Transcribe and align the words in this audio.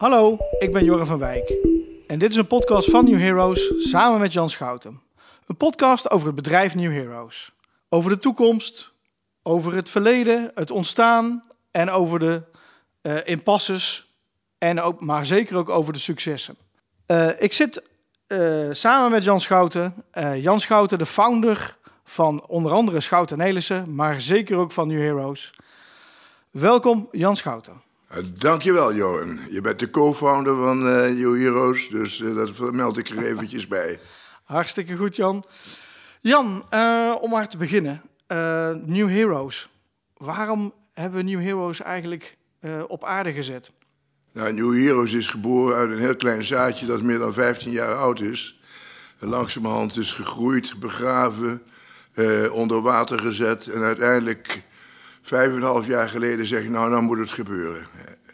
Hallo, 0.00 0.38
ik 0.58 0.72
ben 0.72 0.84
Jorren 0.84 1.06
van 1.06 1.18
Wijk. 1.18 1.50
En 2.06 2.18
dit 2.18 2.30
is 2.30 2.36
een 2.36 2.46
podcast 2.46 2.90
van 2.90 3.04
New 3.04 3.18
Heroes 3.18 3.72
samen 3.78 4.20
met 4.20 4.32
Jan 4.32 4.50
Schouten. 4.50 5.00
Een 5.46 5.56
podcast 5.56 6.10
over 6.10 6.26
het 6.26 6.36
bedrijf 6.36 6.74
New 6.74 6.92
Heroes. 6.92 7.52
Over 7.88 8.10
de 8.10 8.18
toekomst, 8.18 8.92
over 9.42 9.74
het 9.74 9.90
verleden, 9.90 10.50
het 10.54 10.70
ontstaan 10.70 11.40
en 11.70 11.90
over 11.90 12.18
de 12.18 12.42
uh, 13.02 13.16
impasses. 13.24 14.14
En 14.58 14.80
ook, 14.80 15.00
maar 15.00 15.26
zeker 15.26 15.56
ook 15.56 15.68
over 15.68 15.92
de 15.92 15.98
successen. 15.98 16.56
Uh, 17.06 17.42
ik 17.42 17.52
zit 17.52 17.82
uh, 18.28 18.68
samen 18.72 19.10
met 19.10 19.24
Jan 19.24 19.40
Schouten. 19.40 19.94
Jan 20.36 20.60
Schouten, 20.60 20.98
de 20.98 21.06
founder 21.06 21.76
van 22.04 22.46
onder 22.46 22.72
andere 22.72 23.00
Schouten 23.00 23.38
Nelissen, 23.38 23.94
maar 23.94 24.20
zeker 24.20 24.56
ook 24.56 24.72
van 24.72 24.88
New 24.88 25.00
Heroes. 25.00 25.54
Welkom 26.50 27.08
Jan 27.10 27.36
Schouten. 27.36 27.88
Uh, 28.16 28.18
dankjewel, 28.38 28.94
Johan. 28.94 29.40
Je 29.50 29.60
bent 29.60 29.78
de 29.78 29.90
co-founder 29.90 30.56
van 30.56 30.86
uh, 30.86 31.08
New 31.08 31.36
Heroes, 31.36 31.88
dus 31.88 32.20
uh, 32.20 32.34
dat 32.34 32.50
vermeld 32.50 32.98
ik 32.98 33.08
er 33.08 33.24
eventjes 33.24 33.66
bij. 33.68 34.00
Hartstikke 34.44 34.96
goed, 34.96 35.16
Jan. 35.16 35.44
Jan, 36.20 36.64
om 37.20 37.30
maar 37.30 37.48
te 37.48 37.56
beginnen. 37.56 38.02
New 38.84 39.08
Heroes. 39.08 39.70
Waarom 40.16 40.72
hebben 40.94 41.24
we 41.24 41.30
New 41.30 41.40
Heroes 41.40 41.80
eigenlijk 41.80 42.36
op 42.86 43.04
aarde 43.04 43.32
gezet? 43.32 43.70
Nou, 44.32 44.52
New 44.52 44.74
Heroes 44.74 45.12
is 45.12 45.28
geboren 45.28 45.76
uit 45.76 45.90
een 45.90 45.98
heel 45.98 46.16
klein 46.16 46.44
zaadje 46.44 46.86
dat 46.86 47.02
meer 47.02 47.18
dan 47.18 47.32
15 47.32 47.70
jaar 47.70 47.94
oud 47.94 48.20
is. 48.20 48.60
Langzamerhand 49.18 49.96
is 49.96 50.12
gegroeid, 50.12 50.78
begraven, 50.78 51.62
onder 52.52 52.80
water 52.80 53.18
gezet 53.18 53.66
en 53.66 53.82
uiteindelijk 53.82 54.62
vijf 55.30 55.48
en 55.48 55.56
een 55.56 55.62
half 55.62 55.86
jaar 55.86 56.08
geleden 56.08 56.46
zeg 56.46 56.62
ik, 56.62 56.68
nou, 56.68 56.90
nou 56.90 57.02
moet 57.02 57.18
het 57.18 57.30
gebeuren. 57.30 57.86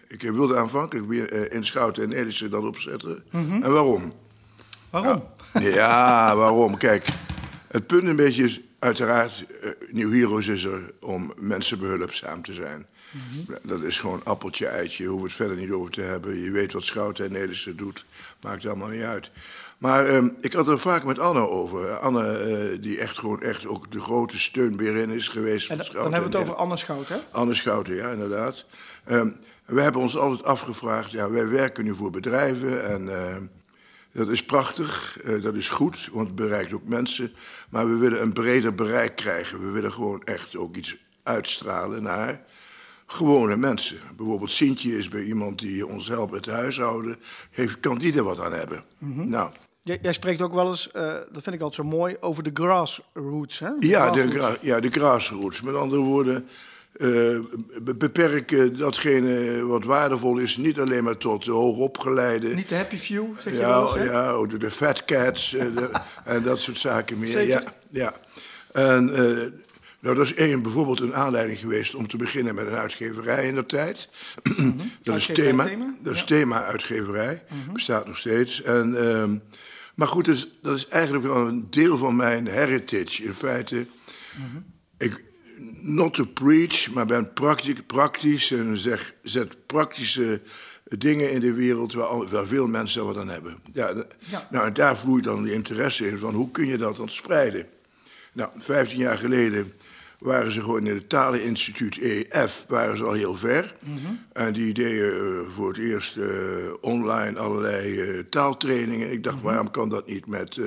Ik 0.09 0.23
wilde 0.23 0.57
aanvankelijk 0.57 1.09
weer 1.09 1.33
uh, 1.33 1.57
in 1.57 1.65
Schouten 1.65 2.03
en 2.03 2.13
Edison 2.13 2.51
dat 2.51 2.65
opzetten. 2.65 3.25
Mhm. 3.31 3.63
En 3.63 3.73
waarom? 3.73 4.13
Waarom? 4.91 5.23
Nou, 5.53 5.67
ja, 5.67 6.37
waarom? 6.37 6.77
Kijk, 6.77 7.09
het 7.67 7.87
punt 7.87 8.09
een 8.09 8.17
beetje 8.17 8.45
is, 8.45 8.61
uiteraard, 8.79 9.45
uh, 9.63 9.71
Nieuw 9.91 10.11
Heroes 10.11 10.49
is 10.49 10.65
er 10.65 10.93
om 11.01 11.33
mensen 11.39 11.79
behulpzaam 11.79 12.43
te 12.43 12.53
zijn. 12.53 12.87
Mhm. 13.11 13.59
Dat 13.63 13.83
is 13.83 13.99
gewoon 13.99 14.25
appeltje, 14.25 14.67
eitje, 14.67 15.07
hoeven 15.07 15.23
we 15.23 15.29
het 15.29 15.37
verder 15.37 15.57
niet 15.57 15.71
over 15.71 15.91
te 15.91 16.01
hebben. 16.01 16.43
Je 16.43 16.51
weet 16.51 16.73
wat 16.73 16.85
Schouten 16.85 17.25
en 17.25 17.37
Edison 17.37 17.77
doet, 17.77 18.05
maakt 18.43 18.67
allemaal 18.67 18.89
niet 18.89 19.03
uit. 19.03 19.31
Maar 19.79 20.15
um, 20.15 20.37
ik 20.41 20.53
had 20.53 20.69
er 20.69 20.79
vaak 20.79 21.05
met 21.05 21.19
Anne 21.19 21.49
over. 21.49 21.97
Anne, 21.97 22.49
uh, 22.73 22.83
die 22.83 22.99
echt 22.99 23.19
gewoon 23.19 23.43
echt 23.43 23.67
ook 23.67 23.93
de 23.93 24.01
grote 24.01 24.39
steunbeerin 24.39 25.11
is 25.11 25.29
geweest. 25.29 25.71
En 25.71 25.85
van 25.85 25.95
dan 25.95 26.13
hebben 26.13 26.31
we 26.31 26.39
het 26.39 26.47
over 26.47 26.61
Anne 26.61 26.77
Schouten, 26.77 27.15
hè? 27.15 27.21
Anne 27.31 27.55
Schouten, 27.55 27.95
ja, 27.95 28.11
inderdaad. 28.11 28.65
Um, 29.11 29.37
we 29.67 29.81
hebben 29.81 30.01
ons 30.01 30.17
altijd 30.17 30.45
afgevraagd, 30.45 31.11
ja, 31.11 31.31
wij 31.31 31.49
werken 31.49 31.85
nu 31.85 31.95
voor 31.95 32.11
bedrijven 32.11 32.91
en 32.91 33.03
uh, 33.03 33.37
dat 34.13 34.29
is 34.29 34.45
prachtig, 34.45 35.19
uh, 35.25 35.43
dat 35.43 35.55
is 35.55 35.69
goed, 35.69 36.09
want 36.13 36.27
het 36.27 36.37
bereikt 36.37 36.73
ook 36.73 36.85
mensen. 36.85 37.33
Maar 37.69 37.89
we 37.89 37.97
willen 37.97 38.23
een 38.23 38.33
breder 38.33 38.75
bereik 38.75 39.17
krijgen. 39.17 39.61
We 39.61 39.71
willen 39.71 39.93
gewoon 39.93 40.23
echt 40.23 40.57
ook 40.57 40.77
iets 40.77 40.97
uitstralen 41.23 42.03
naar 42.03 42.45
gewone 43.07 43.57
mensen. 43.57 43.99
Bijvoorbeeld 44.17 44.51
Sintje 44.51 44.99
is 44.99 45.09
bij 45.09 45.23
iemand 45.23 45.59
die 45.59 45.87
ons 45.87 46.09
helpt 46.09 46.33
met 46.33 46.45
de 46.45 46.51
huishouden. 46.51 47.17
Heeft, 47.51 47.81
kan 47.81 47.99
die 47.99 48.17
er 48.17 48.25
wat 48.25 48.41
aan 48.41 48.53
hebben? 48.53 48.85
Mm 48.99 49.15
-hmm. 49.15 49.29
Nou, 49.29 49.51
Jij, 49.87 49.99
jij, 50.03 50.13
spreekt 50.13 50.41
ook 50.41 50.55
wel 50.55 50.69
eens, 50.69 50.89
uh, 50.97 51.03
dat 51.03 51.43
vind 51.43 51.55
ik 51.55 51.61
altijd 51.61 51.75
zo 51.75 51.97
mooi, 51.97 52.17
over 52.21 52.43
de 52.43 52.51
grassroots. 52.55 53.59
Hè? 53.59 53.71
De 53.79 53.89
ja, 53.89 54.05
grassroots. 54.05 54.33
de 54.33 54.39
gra 54.39 54.57
ja, 54.61 54.81
de 54.81 54.91
grassroots. 54.91 55.63
Met 55.63 55.75
andere 55.75 56.03
woorden, 56.03 56.49
uh, 56.97 57.39
beperken 57.97 58.79
datgene 58.79 59.65
wat 59.65 59.85
waardevol 59.85 60.39
is 60.39 60.57
niet 60.57 60.81
alleen 60.81 61.05
maar 61.05 61.17
tot 61.17 61.45
de 61.45 61.51
hoogopgeleide. 61.51 62.55
Niet 62.55 62.69
de 62.69 62.75
happy 62.75 62.97
few, 62.97 63.27
zeg 63.41 63.53
je 63.53 63.59
ja, 63.59 63.69
wel 63.69 63.97
eens? 63.97 64.11
Ja, 64.11 64.47
de, 64.47 64.59
de 64.59 64.71
fat 64.71 65.05
cats 65.05 65.51
de, 65.51 65.91
en 66.25 66.43
dat 66.43 66.59
soort 66.59 66.79
zaken 66.79 67.19
meer. 67.19 67.29
Zeker. 67.29 67.63
Ja, 67.63 67.63
ja. 67.91 68.15
En 68.73 69.15
nou, 70.01 70.17
dat 70.17 70.25
is 70.25 70.35
één, 70.35 70.63
bijvoorbeeld 70.63 71.01
een 71.01 71.15
aanleiding 71.15 71.59
geweest 71.59 71.95
om 71.95 72.09
te 72.09 72.17
beginnen 72.17 72.55
met 72.55 72.67
een 72.67 72.73
uitgeverij 72.73 73.47
in 73.47 73.55
de 73.55 73.67
tijd. 73.67 74.09
Mm 74.43 74.55
-hmm. 74.57 74.93
dat 75.03 75.17
is 75.17 75.29
thema, 75.33 75.65
thema, 75.65 75.95
dat 76.03 76.15
is 76.15 76.21
ja. 76.21 76.27
thema 76.27 76.65
uitgeverij, 76.65 77.43
Mm 77.49 77.63
-hmm. 77.65 77.73
bestaat 77.73 78.07
nog 78.07 78.17
steeds. 78.17 78.63
En, 78.63 78.95
uh, 78.95 79.39
maar 79.95 80.09
goed, 80.09 80.25
dus, 80.25 80.49
dat 80.63 80.77
is 80.77 80.87
eigenlijk 80.87 81.25
wel 81.25 81.47
een 81.47 81.67
deel 81.71 81.97
van 81.97 82.17
mijn 82.17 82.47
heritage. 82.47 83.25
In 83.25 83.35
feite, 83.35 83.87
Mm 84.37 84.45
-hmm. 84.53 84.65
ik, 84.99 85.25
not 85.81 86.15
to 86.15 86.25
preach, 86.25 86.91
maar 86.91 87.07
ben 87.07 87.33
praktisch, 87.33 87.83
praktisch 87.87 88.51
en 88.51 88.79
zeg, 88.79 89.15
zet 89.23 89.67
praktische 89.67 90.41
dingen 90.85 91.31
in 91.31 91.41
de 91.41 91.53
wereld 91.53 91.93
waar, 91.93 92.29
waar 92.29 92.47
veel 92.47 92.67
mensen 92.67 93.05
wat 93.05 93.17
aan 93.17 93.29
hebben. 93.29 93.57
Ja, 93.73 93.93
Ja. 94.19 94.49
Nou, 94.51 94.67
en 94.67 94.75
daar 94.75 94.99
vloeit 94.99 95.25
dan 95.25 95.43
die 95.43 95.53
interesse 95.53 96.09
in 96.09 96.19
van 96.19 96.35
hoe 96.35 96.51
kun 96.51 96.67
je 96.67 96.79
dat 96.79 96.97
dan 96.97 97.09
spreiden. 97.09 97.67
Nou, 98.37 98.51
15 98.59 98.99
jaar 98.99 99.19
geleden 99.19 99.73
waren 100.19 100.53
ze 100.53 100.61
gewoon 100.61 100.87
in 100.87 100.95
het 100.95 101.09
Taleninstituut 101.09 101.99
EF, 101.99 102.65
waren 102.69 102.97
ze 102.97 103.05
al 103.05 103.13
heel 103.13 103.37
ver. 103.37 103.75
Mhm. 103.81 103.97
En 104.33 104.53
die 104.53 104.73
deden 104.75 105.23
uh, 105.25 105.41
voor 105.49 105.69
het 105.69 105.79
eerst 105.79 106.17
uh, 106.17 106.27
online 106.81 107.39
allerlei 107.39 108.01
uh, 108.01 108.23
taaltrainingen. 108.31 109.13
Ik 109.13 109.25
dacht, 109.25 109.37
Mhm. 109.37 109.45
waarom 109.45 109.71
kan 109.71 109.89
dat 109.89 110.07
niet 110.07 110.27
met... 110.27 110.57
uh, 110.57 110.67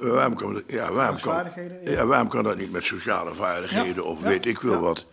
waarom, 0.00 0.34
kan 0.34 0.54
dat, 0.54 0.62
ja, 0.66 0.92
waarom, 0.92 1.20
kan, 1.20 1.32
Vaardigheden, 1.32 1.78
ja. 1.82 1.90
ja, 1.90 2.06
waarom 2.06 2.28
kan 2.28 2.44
dat 2.44 2.56
niet 2.56 2.72
met 2.72 2.84
sociale 2.84 3.34
vaardigheden 3.34 3.94
Ja, 3.94 4.00
of 4.02 4.20
weet 4.20 4.46
ik 4.46 4.58
veel 4.60 4.70
ja, 4.70 4.78
wat? 4.78 5.06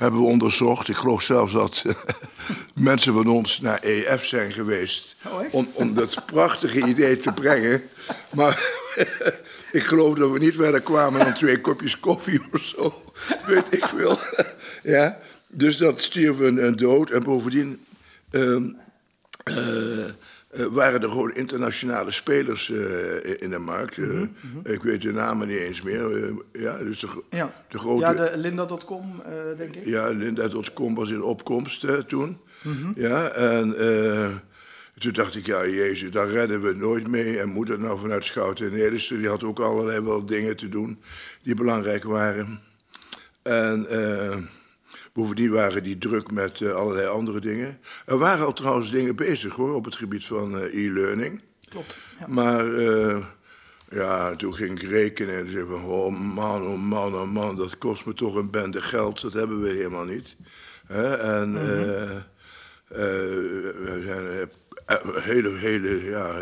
Hebben 0.00 0.20
we 0.20 0.26
onderzocht. 0.26 0.88
Ik 0.88 0.96
geloof 0.96 1.22
zelfs 1.22 1.52
dat 1.52 1.84
mensen 2.74 3.12
van 3.12 3.26
ons 3.26 3.60
naar 3.60 3.78
EF 3.82 4.24
zijn 4.24 4.52
geweest. 4.52 5.16
Oh, 5.26 5.54
om, 5.54 5.68
om 5.72 5.94
dat 5.94 6.26
prachtige 6.26 6.86
idee 6.86 7.16
te 7.16 7.32
brengen. 7.32 7.82
Maar 8.34 8.62
ik 9.72 9.82
geloof 9.82 10.14
dat 10.14 10.30
we 10.30 10.38
niet 10.38 10.54
verder 10.54 10.80
kwamen 10.80 11.24
dan 11.24 11.34
twee 11.34 11.60
kopjes 11.60 12.00
koffie 12.00 12.40
of 12.52 12.62
zo. 12.62 13.12
Weet 13.46 13.74
ik 13.74 13.84
veel. 13.84 14.18
ja, 14.82 15.18
dus 15.48 15.76
dat 15.76 16.02
stierf 16.02 16.38
een, 16.38 16.64
een 16.64 16.76
dood. 16.76 17.10
En 17.10 17.22
bovendien 17.22 17.84
um, 18.30 18.76
uh, 19.44 20.04
uh, 20.52 20.66
waren 20.66 21.02
er 21.02 21.08
gewoon 21.08 21.34
internationale 21.34 22.10
spelers 22.10 22.68
uh, 22.68 23.40
in 23.42 23.50
de 23.50 23.58
markt. 23.58 23.96
Mhm, 23.96 24.10
mm 24.10 24.34
-hmm. 24.52 24.72
Ik 24.72 24.82
weet 24.82 25.02
de 25.02 25.12
namen 25.12 25.48
niet 25.48 25.58
eens 25.58 25.82
meer. 25.82 26.32
ja, 26.52 26.78
dus 26.78 27.00
de, 27.00 27.22
Ja, 27.30 27.52
de 27.68 27.78
grote... 27.78 28.00
ja 28.00 28.12
de 28.12 28.32
Linda.com, 28.36 29.22
denk 29.56 29.76
ik. 29.76 29.84
Ja, 29.84 30.08
Linda.com 30.08 30.94
was 30.94 31.10
in 31.10 31.22
opkomst 31.22 32.08
toen. 32.08 32.38
Mhm. 32.62 32.92
Ja, 32.94 33.28
en 33.28 33.74
toen 34.98 35.12
dacht 35.12 35.34
ik, 35.34 35.46
ja, 35.46 35.66
jezus, 35.66 36.10
daar 36.10 36.28
redden 36.28 36.62
we 36.62 36.72
nooit 36.74 37.06
mee. 37.06 37.38
En 37.38 37.48
moet 37.48 37.68
het 37.68 37.80
nou 37.80 38.00
vanuit 38.00 38.24
Schouten 38.24 38.66
en 38.66 38.72
Nederlandse? 38.72 39.18
Die 39.18 39.28
had 39.28 39.44
ook 39.44 39.60
allerlei 39.60 40.00
wel 40.00 40.26
dingen 40.26 40.56
te 40.56 40.68
doen 40.68 41.00
die 41.42 41.54
belangrijk 41.54 42.04
waren. 42.04 42.60
En 43.42 43.86
bovendien 45.12 45.50
waren 45.50 45.82
die 45.82 45.98
druk 45.98 46.30
met 46.30 46.60
uh, 46.60 46.72
allerlei 46.72 47.06
andere 47.06 47.40
dingen. 47.40 47.78
Er 48.06 48.18
waren 48.18 48.46
al 48.46 48.52
trouwens 48.52 48.90
dingen 48.90 49.16
bezig 49.16 49.54
hoor, 49.54 49.74
op 49.74 49.84
het 49.84 49.94
gebied 49.94 50.24
van 50.24 50.54
uh, 50.54 50.84
e-learning. 50.84 51.42
Klopt. 51.68 51.94
Ja. 52.18 52.26
Maar 52.28 52.66
uh, 52.66 53.24
ja, 53.90 54.36
toen 54.36 54.54
ging 54.54 54.80
ik 54.80 54.88
rekenen 54.88 55.38
en 55.38 55.50
zei 55.50 55.66
van, 55.68 55.84
oh 55.84 56.18
man, 56.18 56.66
oh 56.66 56.78
man, 56.78 57.14
oh 57.14 57.30
man, 57.30 57.56
dat 57.56 57.78
kost 57.78 58.06
me 58.06 58.14
toch 58.14 58.34
een 58.34 58.50
bende 58.50 58.82
geld. 58.82 59.20
Dat 59.20 59.32
hebben 59.32 59.60
we 59.60 59.68
helemaal 59.68 60.04
niet. 60.04 60.36
Hè? 60.86 61.16
En 61.16 61.54
-hmm. 61.54 62.24
we 62.88 64.02
zijn 64.04 64.48
hele, 65.22 65.56
hele, 65.56 66.04
ja, 66.04 66.32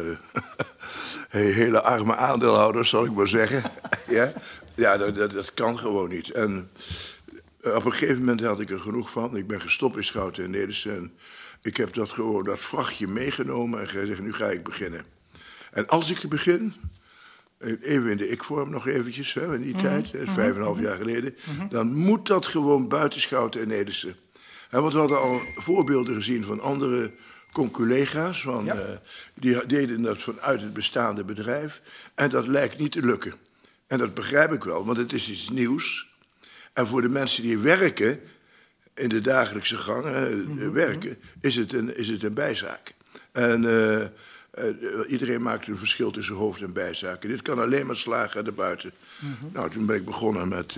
hele 1.62 1.82
arme 1.82 2.16
aandeelhouders, 2.16 2.88
zal 2.88 3.04
ik 3.04 3.12
maar 3.12 3.28
zeggen. 3.28 3.62
ja, 4.08 4.32
ja 4.74 4.96
dat, 4.96 5.14
dat, 5.14 5.30
dat, 5.30 5.54
kan 5.54 5.78
gewoon 5.78 6.08
niet. 6.08 6.30
En 6.30 6.70
op 7.60 7.84
een 7.84 7.92
gegeven 7.92 8.18
moment 8.18 8.40
had 8.40 8.60
ik 8.60 8.70
er 8.70 8.80
genoeg 8.80 9.10
van. 9.10 9.36
Ik 9.36 9.46
ben 9.46 9.60
gestopt 9.60 9.96
in 9.96 10.04
Schouten 10.04 10.44
en 10.44 10.50
Nederland. 10.50 10.84
En 10.86 11.12
ik 11.62 11.76
heb 11.76 11.94
dat 11.94 12.10
gewoon, 12.10 12.44
dat 12.44 12.60
vrachtje 12.60 13.06
meegenomen 13.06 13.80
en 13.80 13.88
gezegd, 13.88 14.20
nu 14.20 14.32
ga 14.32 14.46
ik 14.46 14.64
beginnen. 14.64 15.04
En 15.70 15.88
als 15.88 16.10
ik 16.10 16.28
begin, 16.28 16.74
even 17.80 18.10
in 18.10 18.16
de 18.16 18.28
ik-vorm 18.28 18.70
nog 18.70 18.86
eventjes, 18.86 19.34
hè, 19.34 19.54
in 19.54 19.60
die 19.60 19.74
mm 19.74 19.80
-hmm. 19.80 20.02
tijd, 20.02 20.30
vijf 20.30 20.50
en 20.50 20.56
een 20.56 20.62
half 20.62 20.80
jaar 20.80 20.96
geleden, 20.96 21.34
mm 21.44 21.58
-hmm. 21.58 21.68
dan 21.68 21.94
moet 21.94 22.26
dat 22.26 22.46
gewoon 22.46 22.88
buiten 22.88 23.20
Schouten 23.20 23.60
en 23.60 23.68
Nederland. 23.68 24.16
Want 24.70 24.92
we 24.92 24.98
hadden 24.98 25.20
al 25.20 25.40
voorbeelden 25.56 26.14
gezien 26.14 26.44
van 26.44 26.60
andere 26.60 27.12
conculega's, 27.52 28.42
van, 28.42 28.64
Ja. 28.64 28.74
uh, 28.74 28.82
die 29.34 29.66
deden 29.66 30.02
dat 30.02 30.22
vanuit 30.22 30.60
het 30.60 30.72
bestaande 30.72 31.24
bedrijf. 31.24 31.82
En 32.14 32.30
dat 32.30 32.46
lijkt 32.46 32.78
niet 32.78 32.92
te 32.92 33.00
lukken. 33.00 33.34
En 33.86 33.98
dat 33.98 34.14
begrijp 34.14 34.52
ik 34.52 34.64
wel, 34.64 34.84
want 34.84 34.98
het 34.98 35.12
is 35.12 35.30
iets 35.30 35.48
nieuws. 35.48 36.07
En 36.78 36.86
voor 36.86 37.02
de 37.02 37.08
mensen 37.08 37.42
die 37.42 37.58
werken, 37.58 38.20
in 38.94 39.08
de 39.08 39.20
dagelijkse 39.20 39.76
gang 39.76 40.04
Mhm, 40.04 40.70
werken, 40.70 41.18
is 41.40 41.56
het, 41.56 41.72
een, 41.72 41.96
is 41.96 42.08
het 42.08 42.22
een 42.22 42.34
bijzaak. 42.34 42.94
En 43.32 43.62
uh, 43.62 44.04
iedereen 45.06 45.42
maakt 45.42 45.66
een 45.66 45.78
verschil 45.78 46.10
tussen 46.10 46.34
hoofd- 46.34 46.62
en 46.62 46.72
bijzaken. 46.72 47.28
Dit 47.28 47.42
kan 47.42 47.58
alleen 47.58 47.86
maar 47.86 47.96
slagen 47.96 48.46
erbuiten. 48.46 48.92
Mhm. 49.18 49.52
Nou, 49.52 49.70
toen 49.70 49.86
ben 49.86 49.96
ik 49.96 50.04
begonnen 50.04 50.48
met, 50.48 50.76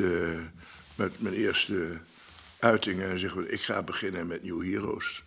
met 0.95 1.21
mijn 1.21 1.35
eerste 1.35 1.99
uitingen. 2.59 3.11
En 3.11 3.19
zeg 3.19 3.35
ik 3.35 3.61
ga 3.61 3.83
beginnen 3.83 4.27
met 4.27 4.43
New 4.43 4.63
Heroes. 4.63 5.25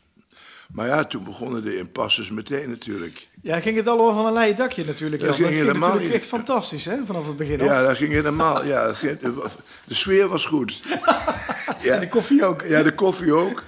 Maar 0.74 0.88
ja, 0.88 1.04
toen 1.06 1.24
begonnen 1.24 1.64
de 1.64 1.78
impasses 1.78 2.30
meteen 2.30 2.70
natuurlijk. 2.70 3.28
Ja, 3.42 3.60
ging 3.60 3.78
het 3.78 3.88
allemaal 3.88 4.14
van 4.14 4.26
een 4.26 4.34
leien 4.34 4.56
dakje 4.56 4.86
natuurlijk. 4.86 5.22
Dat 5.22 5.36
ging 5.36 5.48
dat 5.48 5.56
ging 5.58 5.68
helemaal 5.68 6.00
echt 6.00 6.26
fantastisch, 6.26 6.86
hè, 6.86 6.98
vanaf 7.06 7.28
het 7.28 7.38
begin 7.38 7.60
af. 7.60 7.66
Ja, 7.66 7.82
dat 7.82 7.98
ging 7.98 8.12
helemaal. 8.12 8.66
Ja, 8.66 8.94
ging- 8.94 9.20
de 9.86 9.94
sfeer 9.94 10.28
was 10.28 10.46
goed. 10.46 10.82
Ja. 11.82 11.94
En 11.94 12.00
de 12.00 12.08
koffie 12.08 12.46
ook. 12.46 12.62
Ja, 12.62 12.84
de 12.84 12.96
koffie 12.96 13.34
ook. 13.34 13.64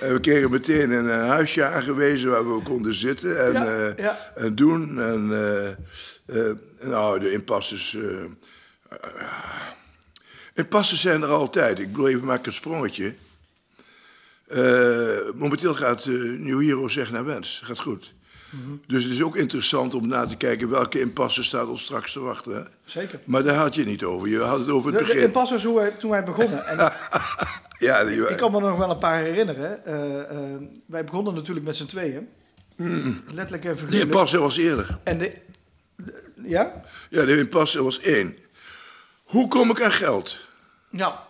En 0.00 0.12
we 0.12 0.20
kregen 0.20 0.50
meteen 0.50 0.90
een 0.90 1.10
eh, 1.10 1.28
huisje 1.28 1.64
aangewezen 1.64 2.30
waar 2.30 2.54
we 2.56 2.62
konden 2.62 2.94
zitten 2.94 3.44
en, 3.46 3.52
Ja, 3.52 3.64
eh, 3.96 4.44
en 4.44 4.54
doen. 4.54 5.00
En, 5.00 5.30
eh, 6.26 6.44
nou, 6.88 7.20
de 7.20 7.32
impasses. 7.32 7.96
impasses 10.54 11.00
zijn 11.00 11.22
er 11.22 11.28
altijd. 11.28 11.78
Ik 11.78 11.92
bedoel, 11.92 12.08
even 12.08 12.24
maak 12.24 12.46
een 12.46 12.52
sprongetje. 12.52 13.14
Eh, 14.50 15.32
momenteel 15.34 15.74
gaat 15.74 16.04
eh 16.04 16.12
New 16.38 16.60
Hero 16.60 16.88
zeg 16.88 17.10
naar 17.10 17.24
wens. 17.24 17.60
Gaat 17.64 17.78
goed. 17.80 18.14
Mhm. 18.50 18.70
Dus 18.86 19.02
het 19.04 19.12
is 19.12 19.22
ook 19.22 19.36
interessant 19.36 19.94
om 19.94 20.06
na 20.08 20.26
te 20.26 20.36
kijken 20.36 20.68
welke 20.68 21.00
impasse 21.00 21.42
staat 21.44 21.66
ons 21.66 21.82
straks 21.82 22.12
te 22.12 22.20
wachten. 22.20 22.54
Hè? 22.54 22.62
Zeker. 22.84 23.20
Maar 23.24 23.42
daar 23.42 23.54
had 23.54 23.74
je 23.74 23.84
niet 23.84 24.04
over. 24.04 24.28
Je 24.28 24.38
had 24.38 24.58
het 24.58 24.68
over 24.70 24.92
De, 24.92 24.96
het 24.98 25.06
de 25.06 25.12
begin. 25.12 25.26
impasse 25.28 25.54
was 25.54 25.64
hoe 25.64 25.76
wij, 25.76 25.90
toen 25.90 26.10
wij 26.10 26.24
begonnen. 26.24 26.66
En 26.66 26.76
ja, 27.88 28.04
die, 28.04 28.28
ik 28.28 28.36
kan 28.36 28.52
me 28.52 28.60
nog 28.60 28.78
wel 28.78 28.90
een 28.90 28.98
paar 28.98 29.18
herinneren. 29.18 29.84
Eh, 29.84 30.68
wij 30.86 31.04
begonnen 31.04 31.34
natuurlijk 31.34 31.66
met 31.66 31.76
z'n 31.76 31.86
tweeën. 31.86 32.28
Letterlijk 33.34 33.64
en 33.64 33.76
de 33.88 34.00
impasse 34.00 34.38
was 34.40 34.56
eerder. 34.56 34.98
En 35.04 35.18
de, 35.18 35.32
de- 35.96 36.22
ja? 36.42 36.82
Ja, 37.10 37.24
de 37.24 37.38
impasse 37.38 37.82
was 37.82 38.00
één. 38.00 38.36
Hoe 39.24 39.48
kom 39.48 39.70
ik 39.70 39.80
aan 39.82 39.92
geld? 39.92 40.36
Ja. 40.90 41.28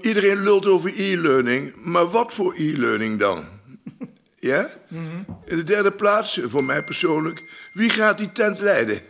Iedereen 0.00 0.42
lult 0.42 0.66
over 0.66 0.92
e-learning, 0.96 1.74
maar 1.76 2.10
wat 2.10 2.34
voor 2.34 2.54
e-learning 2.56 3.18
dan? 3.18 3.44
Ja? 4.38 4.70
In 5.46 5.56
de 5.56 5.62
derde 5.62 5.90
plaats, 5.90 6.40
voor 6.44 6.64
mij 6.64 6.84
persoonlijk, 6.84 7.42
wie 7.72 7.90
gaat 7.90 8.18
die 8.18 8.32
tent 8.32 8.60
leiden? 8.60 9.00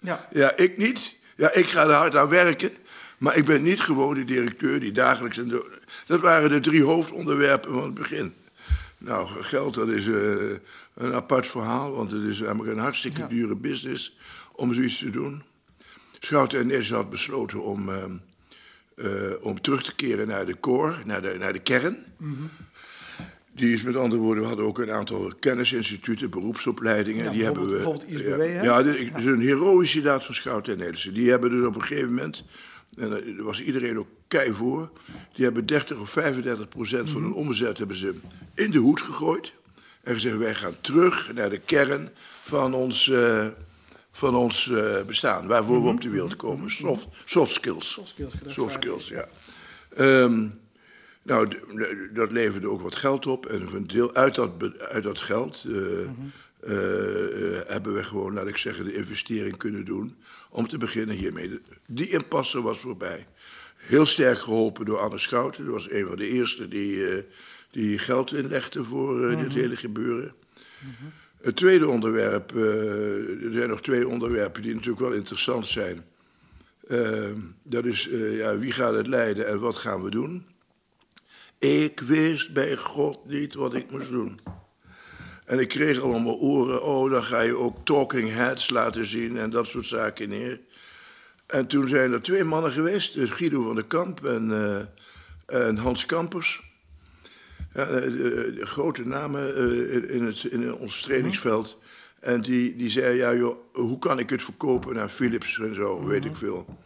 Ja. 0.00 0.28
Ja, 0.32 0.56
ik 0.56 0.78
niet. 0.78 1.16
Ja, 1.36 1.52
ik 1.52 1.66
ga 1.66 1.84
er 1.84 1.92
hard 1.92 2.16
aan 2.16 2.28
werken, 2.28 2.70
maar 3.18 3.36
ik 3.36 3.44
ben 3.44 3.62
niet 3.62 3.80
gewoon 3.80 4.14
de 4.14 4.24
directeur 4.24 4.80
die 4.80 4.92
dagelijks... 4.92 5.38
En 5.38 5.62
dat 6.06 6.20
waren 6.20 6.50
de 6.50 6.60
drie 6.60 6.82
hoofdonderwerpen 6.82 7.72
van 7.72 7.82
het 7.82 7.94
begin. 7.94 8.34
Nou, 8.98 9.28
geld, 9.42 9.74
dat 9.74 9.88
is 9.88 10.06
eh, 10.08 10.14
een 10.94 11.14
apart 11.14 11.46
verhaal, 11.46 11.92
want 11.92 12.10
het 12.10 12.22
is 12.22 12.40
namelijk 12.40 12.76
een 12.76 12.82
hartstikke 12.82 13.20
Ja. 13.20 13.26
dure 13.26 13.56
business 13.56 14.16
om 14.52 14.74
zoiets 14.74 14.98
te 14.98 15.10
doen. 15.10 15.42
Schouten 16.18 16.58
en 16.58 16.66
Ness 16.66 16.90
had 16.90 17.10
besloten 17.10 17.62
om, 17.62 17.88
eh, 17.88 18.02
eh, 18.02 18.10
om 19.40 19.60
terug 19.60 19.82
te 19.82 19.94
keren 19.94 20.26
naar 20.28 20.46
de 20.46 20.60
core, 20.60 20.96
naar 21.04 21.22
de, 21.22 21.36
naar 21.38 21.52
de 21.52 21.58
kern. 21.58 21.96
Die 23.54 23.74
is 23.74 23.82
met 23.82 23.96
andere 23.96 24.20
woorden, 24.22 24.42
we 24.42 24.48
hadden 24.48 24.66
ook 24.66 24.78
een 24.78 24.90
aantal 24.90 25.32
kennisinstituten, 25.40 26.30
beroepsopleidingen. 26.30 27.24
Ja, 27.24 27.30
die 27.30 27.44
hebben 27.44 27.62
we. 27.66 27.70
bijvoorbeeld- 27.70 28.08
ISBW, 28.10 28.28
ja, 28.28 28.36
hè? 28.36 28.62
ja, 28.62 28.82
dit 28.82 29.16
is 29.16 29.24
een 29.24 29.40
heroïsche 29.40 30.00
daad 30.02 30.24
van 30.24 30.34
Schouten 30.34 30.72
en 30.72 30.78
Nederlandse. 30.78 31.12
Die 31.12 31.30
hebben 31.30 31.50
dus 31.50 31.66
op 31.66 31.74
een 31.74 31.82
gegeven 31.82 32.08
moment, 32.08 32.44
en 32.98 33.08
daar 33.10 33.22
was 33.42 33.62
iedereen 33.62 33.98
ook 33.98 34.08
kei 34.28 34.52
voor, 34.54 34.90
die 35.34 35.44
hebben 35.44 35.66
30 35.66 35.98
of 35.98 36.10
35 36.10 36.68
procent 36.68 37.10
van 37.10 37.22
hun 37.22 37.32
omzet 37.32 37.78
hebben 37.78 37.96
ze 37.96 38.14
in 38.54 38.70
de 38.70 38.78
hoed 38.78 39.00
gegooid. 39.02 39.52
En 40.02 40.14
gezegd, 40.14 40.36
wij 40.36 40.54
gaan 40.54 40.74
terug 40.80 41.32
naar 41.34 41.50
de 41.50 41.58
kern 41.64 42.08
van 42.44 42.74
ons, 42.74 43.08
eh, 43.10 43.46
van 44.10 44.34
ons 44.34 44.70
eh, 44.70 45.02
bestaan, 45.06 45.46
waarvoor 45.46 45.82
we 45.82 45.88
op 45.88 46.00
de 46.00 46.08
wereld 46.08 46.36
komen. 46.36 46.70
Soft, 46.70 47.06
soft 47.24 47.52
skills. 47.52 47.92
Soft 47.92 48.08
skills, 48.08 48.32
Soft 48.46 48.72
skills, 48.72 49.08
ja. 49.08 49.28
Ehm, 49.96 50.48
nou, 51.22 51.48
dat 52.12 52.32
leverde 52.32 52.68
ook 52.68 52.82
wat 52.82 52.94
geld 52.94 53.26
op. 53.26 53.46
En 53.46 53.74
een 53.74 53.86
deel 53.86 54.14
uit 54.14 54.34
dat, 54.34 54.78
uit 54.78 55.02
dat 55.02 55.18
geld 55.18 55.64
eh, 55.68 56.00
eh, 56.00 57.56
eh, 57.58 57.68
hebben 57.68 57.94
we 57.94 58.04
gewoon, 58.04 58.32
laat 58.32 58.46
ik 58.46 58.56
zeggen, 58.56 58.84
de 58.84 58.94
investering 58.94 59.56
kunnen 59.56 59.84
doen. 59.84 60.16
Om 60.50 60.68
te 60.68 60.78
beginnen 60.78 61.16
hiermee. 61.16 61.60
Die 61.86 62.08
impasse 62.08 62.62
was 62.62 62.78
voorbij. 62.78 63.26
Heel 63.76 64.06
sterk 64.06 64.38
geholpen 64.38 64.84
door 64.84 64.98
Anne 64.98 65.18
Schouten. 65.18 65.64
Dat 65.64 65.74
was 65.74 65.90
een 65.90 66.06
van 66.06 66.16
de 66.16 66.28
eerste 66.28 66.68
die, 66.68 67.24
die 67.70 67.98
geld 67.98 68.32
inlegde 68.32 68.84
voor 68.84 69.36
dit 69.36 69.52
hele 69.52 69.76
gebeuren. 69.76 70.34
Het 71.40 71.56
tweede 71.56 71.88
onderwerp, 71.88 72.56
eh, 72.56 73.44
er 73.44 73.52
zijn 73.52 73.68
nog 73.68 73.82
twee 73.82 74.08
onderwerpen 74.08 74.62
die 74.62 74.74
natuurlijk 74.74 75.00
wel 75.00 75.12
interessant 75.12 75.66
zijn. 75.66 76.04
Eh, 76.88 77.30
dat 77.62 77.84
is, 77.84 78.08
eh, 78.08 78.36
ja, 78.36 78.58
wie 78.58 78.72
gaat 78.72 78.94
het 78.94 79.06
leiden 79.06 79.46
en 79.46 79.60
wat 79.60 79.76
gaan 79.76 80.02
we 80.02 80.10
doen? 80.10 80.46
Ik 81.58 82.00
wist 82.00 82.52
bij 82.52 82.76
God 82.76 83.24
niet 83.24 83.54
wat 83.54 83.74
ik 83.74 83.90
moest 83.90 84.10
doen. 84.10 84.40
En 85.46 85.58
ik 85.58 85.68
kreeg 85.68 86.00
al 86.00 86.10
om 86.10 86.22
mijn 86.22 86.36
oren, 86.36 86.82
oh, 86.82 87.10
dan 87.10 87.22
ga 87.22 87.40
je 87.40 87.56
ook 87.56 87.84
talking 87.84 88.30
heads 88.32 88.70
laten 88.70 89.06
zien 89.06 89.36
en 89.36 89.50
dat 89.50 89.66
soort 89.66 89.86
zaken 89.86 90.28
neer. 90.28 90.60
En 91.46 91.66
toen 91.66 91.88
zijn 91.88 92.12
er 92.12 92.22
twee 92.22 92.44
mannen 92.44 92.72
geweest, 92.72 93.14
dus 93.14 93.30
Guido 93.30 93.62
van 93.62 93.74
der 93.74 93.84
Kamp 93.84 94.24
en, 94.24 94.52
en 95.46 95.76
Hans 95.76 96.06
Kampers. 96.06 96.69
Ja, 97.74 97.84
de, 97.84 98.16
de- 98.16 98.52
de 98.58 98.66
grote 98.66 99.06
namen 99.06 99.56
eh, 99.56 100.14
in, 100.14 100.22
het, 100.24 100.44
in 100.44 100.74
ons 100.74 101.00
trainingsveld. 101.02 101.78
En 102.20 102.40
die, 102.42 102.76
die 102.76 102.90
zei, 102.90 103.16
ja 103.16 103.34
joh, 103.34 103.56
hoe 103.72 103.98
kan 103.98 104.18
ik 104.18 104.30
het 104.30 104.42
verkopen 104.42 104.94
naar 104.94 105.08
Philips 105.08 105.58
en 105.58 105.74
zo, 105.74 106.04
weet 106.06 106.24
ik 106.24 106.36
veel. 106.36 106.78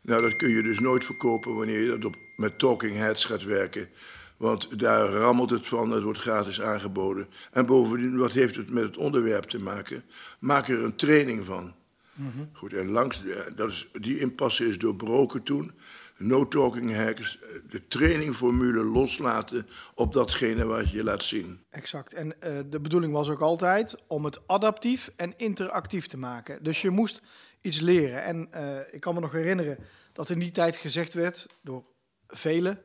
Nou, 0.00 0.22
dat 0.22 0.36
kun 0.36 0.48
je 0.48 0.62
dus 0.62 0.78
nooit 0.78 1.04
verkopen 1.04 1.54
wanneer 1.54 1.80
je 1.80 1.88
dat 1.88 2.04
op, 2.04 2.16
met 2.36 2.58
talking 2.58 2.96
heads 2.96 3.24
gaat 3.24 3.44
werken. 3.44 3.88
Want 4.36 4.78
daar 4.78 5.06
rammelt 5.08 5.50
het 5.50 5.68
van, 5.68 5.90
het 5.90 6.02
wordt 6.02 6.18
gratis 6.18 6.60
aangeboden. 6.62 7.26
En 7.50 7.66
bovendien, 7.66 8.16
wat 8.16 8.32
heeft 8.32 8.56
het 8.56 8.70
met 8.70 8.82
het 8.82 8.96
onderwerp 8.96 9.44
te 9.44 9.58
maken? 9.58 10.04
Maak 10.40 10.68
er 10.68 10.82
een 10.82 10.96
training 10.96 11.44
van. 11.44 11.74
Goed, 12.52 12.72
en 12.72 12.88
langs, 12.90 13.22
dat 13.56 13.70
is, 13.70 13.88
die 14.00 14.18
impasse 14.18 14.68
is 14.68 14.78
doorbroken 14.78 15.42
toen. 15.42 15.72
No 16.22 16.48
talking 16.48 16.96
hacks, 16.96 17.38
de 17.70 17.88
trainingformule 17.88 18.84
loslaten 18.84 19.66
op 19.94 20.12
datgene 20.12 20.64
wat 20.66 20.90
je 20.90 21.04
laat 21.04 21.24
zien. 21.24 21.64
Exact. 21.70 22.12
En 22.12 22.40
eh, 22.40 22.58
de 22.66 22.80
bedoeling 22.80 23.12
was 23.12 23.28
ook 23.28 23.40
altijd 23.40 23.96
om 24.06 24.24
het 24.24 24.48
adaptief 24.48 25.10
en 25.16 25.34
interactief 25.36 26.06
te 26.06 26.16
maken. 26.16 26.62
Dus 26.62 26.82
je 26.82 26.90
moest 26.90 27.20
iets 27.60 27.80
leren. 27.80 28.22
En 28.24 28.52
eh, 28.52 28.94
ik 28.94 29.00
kan 29.00 29.14
me 29.14 29.20
nog 29.20 29.32
herinneren 29.32 29.78
dat 30.12 30.30
in 30.30 30.38
die 30.38 30.50
tijd 30.50 30.76
gezegd 30.76 31.14
werd 31.14 31.46
door 31.62 31.84
velen. 32.26 32.82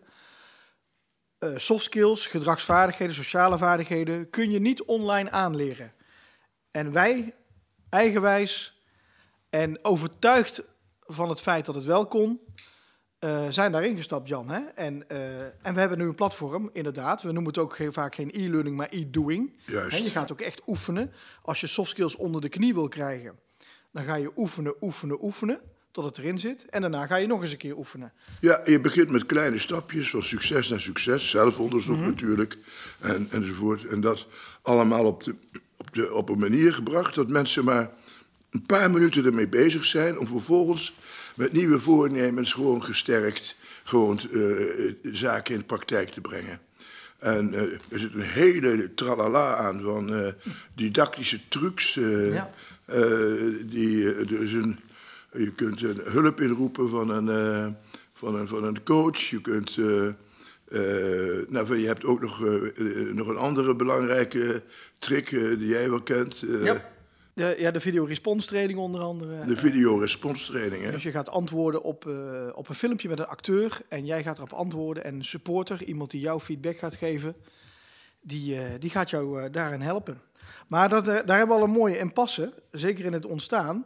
eh, 1.37 1.57
soft 1.57 1.83
skills, 1.83 2.27
gedragsvaardigheden, 2.27 3.15
sociale 3.15 3.57
vaardigheden 3.57 4.29
kun 4.29 4.51
je 4.51 4.59
niet 4.59 4.83
online 4.83 5.31
aanleren. 5.31 5.93
En 6.71 6.91
wij, 6.91 7.35
eigenwijs 7.89 8.81
en 9.49 9.85
overtuigd 9.85 10.61
van 10.99 11.29
het 11.29 11.41
feit 11.41 11.65
dat 11.65 11.75
het 11.75 11.85
wel 11.85 12.07
kon, 12.07 12.39
eh, 13.19 13.47
zijn 13.49 13.71
daarin 13.71 13.95
gestapt, 13.95 14.27
Jan. 14.27 14.49
Hè? 14.49 14.59
En, 14.59 15.09
eh, 15.09 15.39
en 15.41 15.73
we 15.73 15.79
hebben 15.79 15.97
nu 15.97 16.05
een 16.05 16.15
platform, 16.15 16.69
inderdaad. 16.73 17.21
We 17.21 17.31
noemen 17.31 17.51
het 17.51 17.57
ook 17.57 17.75
geen, 17.75 17.93
vaak 17.93 18.15
geen 18.15 18.29
e-learning, 18.33 18.75
maar 18.75 18.87
e-doing. 18.91 19.53
Juist. 19.65 19.97
Hè, 19.97 20.03
je 20.03 20.09
gaat 20.09 20.31
ook 20.31 20.41
echt 20.41 20.61
oefenen. 20.67 21.11
Als 21.41 21.59
je 21.59 21.67
soft 21.67 21.89
skills 21.89 22.15
onder 22.15 22.41
de 22.41 22.49
knie 22.49 22.73
wil 22.73 22.87
krijgen, 22.87 23.39
dan 23.91 24.03
ga 24.03 24.15
je 24.15 24.31
oefenen, 24.35 24.73
oefenen, 24.81 25.23
oefenen, 25.23 25.59
tot 25.91 26.05
het 26.05 26.17
erin 26.17 26.39
zit. 26.39 26.65
En 26.69 26.81
daarna 26.81 27.05
ga 27.05 27.15
je 27.15 27.27
nog 27.27 27.41
eens 27.41 27.51
een 27.51 27.57
keer 27.57 27.77
oefenen. 27.77 28.13
Ja, 28.39 28.61
je 28.65 28.79
begint 28.79 29.09
met 29.09 29.25
kleine 29.25 29.57
stapjes, 29.57 30.09
van 30.09 30.23
succes 30.23 30.69
naar 30.69 30.81
succes, 30.81 31.29
zelfonderzoek 31.29 31.99
natuurlijk, 31.99 32.57
en, 32.99 33.27
enzovoort. 33.31 33.85
En 33.85 34.01
dat 34.01 34.27
allemaal 34.61 35.05
op, 35.05 35.23
de, 35.23 35.35
op, 35.77 35.93
de, 35.93 36.13
op 36.13 36.29
een 36.29 36.39
manier 36.39 36.73
gebracht 36.73 37.15
dat 37.15 37.29
mensen 37.29 37.63
maar 37.63 37.89
een 38.49 38.65
paar 38.65 38.91
minuten 38.91 39.25
ermee 39.25 39.49
bezig 39.49 39.85
zijn, 39.85 40.19
om 40.19 40.27
vervolgens 40.27 40.93
met 41.37 41.51
nieuwe 41.51 41.79
voornemens 41.79 42.53
gewoon 42.53 42.83
gesterkt 42.83 43.55
gewoon 43.83 44.19
eh, 44.31 44.93
zaken 45.11 45.53
in 45.53 45.59
de 45.59 45.65
praktijk 45.65 46.09
te 46.09 46.21
brengen. 46.21 46.59
En 47.17 47.53
eh, 47.53 47.61
er 47.61 47.99
zit 47.99 48.13
een 48.13 48.21
hele 48.21 48.93
tralala 48.93 49.55
aan 49.55 49.81
van 49.81 50.13
eh, 50.13 50.27
didactische 50.75 51.39
trucs. 51.47 51.93
Ja. 51.93 52.51
die, 53.65 54.15
is 54.39 54.53
een, 54.53 54.79
je 55.31 55.51
kunt 55.51 55.81
een 55.81 56.01
hulp 56.03 56.41
inroepen 56.41 56.89
van 56.89 57.09
een, 57.09 57.75
van 58.13 58.35
een, 58.35 58.47
van 58.47 58.63
een 58.63 58.83
coach. 58.83 59.19
Je, 59.19 59.41
kunt, 59.41 59.77
nou, 61.49 61.77
je 61.77 61.87
hebt 61.87 62.05
ook 62.05 62.21
nog, 62.21 62.39
nog 63.13 63.27
een 63.27 63.37
andere 63.37 63.75
belangrijke 63.75 64.63
trick 64.99 65.29
die 65.29 65.67
jij 65.67 65.89
wel 65.89 66.01
kent. 66.01 66.43
eh, 66.63 66.75
De, 67.37 67.55
ja, 67.57 67.71
de 67.71 67.79
video 67.79 68.03
response 68.03 68.47
training 68.47 68.79
onder 68.79 69.01
andere. 69.01 69.45
De 69.45 69.57
video-responstraining. 69.57 70.83
hè? 70.83 70.91
Dus 70.91 71.03
je 71.03 71.11
gaat 71.11 71.29
antwoorden 71.29 71.83
op, 71.83 72.07
eh, 72.07 72.47
op 72.53 72.69
een 72.69 72.75
filmpje 72.75 73.09
met 73.09 73.19
een 73.19 73.27
acteur 73.27 73.81
en 73.89 74.05
jij 74.05 74.23
gaat 74.23 74.37
erop 74.37 74.53
antwoorden. 74.53 75.03
En 75.03 75.15
een 75.15 75.25
supporter, 75.25 75.83
iemand 75.83 76.11
die 76.11 76.21
jou 76.21 76.39
feedback 76.39 76.77
gaat 76.77 76.95
geven, 76.95 77.35
die, 78.21 78.59
eh, 78.59 78.79
die 78.79 78.89
gaat 78.89 79.09
jou 79.09 79.41
eh, 79.41 79.51
daarin 79.51 79.81
helpen. 79.81 80.21
Maar 80.67 80.89
dat, 80.89 81.05
daar 81.05 81.37
hebben 81.37 81.47
we 81.47 81.61
al 81.61 81.63
een 81.63 81.79
mooie 81.79 81.99
impasse, 81.99 82.53
zeker 82.71 83.05
in 83.05 83.13
het 83.13 83.25
ontstaan. 83.25 83.85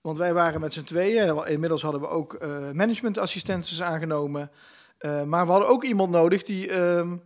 Want 0.00 0.18
wij 0.18 0.34
waren 0.34 0.60
met 0.60 0.72
z'n 0.72 0.82
tweeën. 0.82 1.46
Inmiddels 1.46 1.82
hadden 1.82 2.00
we 2.00 2.08
ook 2.08 2.38
managementassistenten 2.72 3.86
aangenomen. 3.86 4.50
Maar 5.26 5.46
we 5.46 5.52
hadden 5.52 5.68
ook 5.68 5.84
iemand 5.84 6.10
nodig 6.10 6.42
die 6.42 6.70
ehm, 6.70 7.16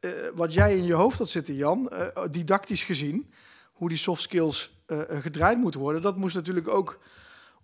eh, 0.00 0.10
wat 0.34 0.52
jij 0.52 0.76
in 0.76 0.84
je 0.84 0.92
hoofd 0.92 1.18
had 1.18 1.28
zitten, 1.28 1.54
Jan, 1.54 1.92
didactisch 2.30 2.82
gezien, 2.82 3.32
hoe 3.74 3.88
die 3.88 3.98
soft 3.98 4.22
skills 4.22 4.82
eh, 4.86 5.00
eh, 5.00 5.22
gedraaid 5.22 5.58
moeten 5.58 5.80
worden, 5.80 6.02
dat 6.02 6.16
moest 6.16 6.34
natuurlijk 6.34 6.68
ook 6.68 6.98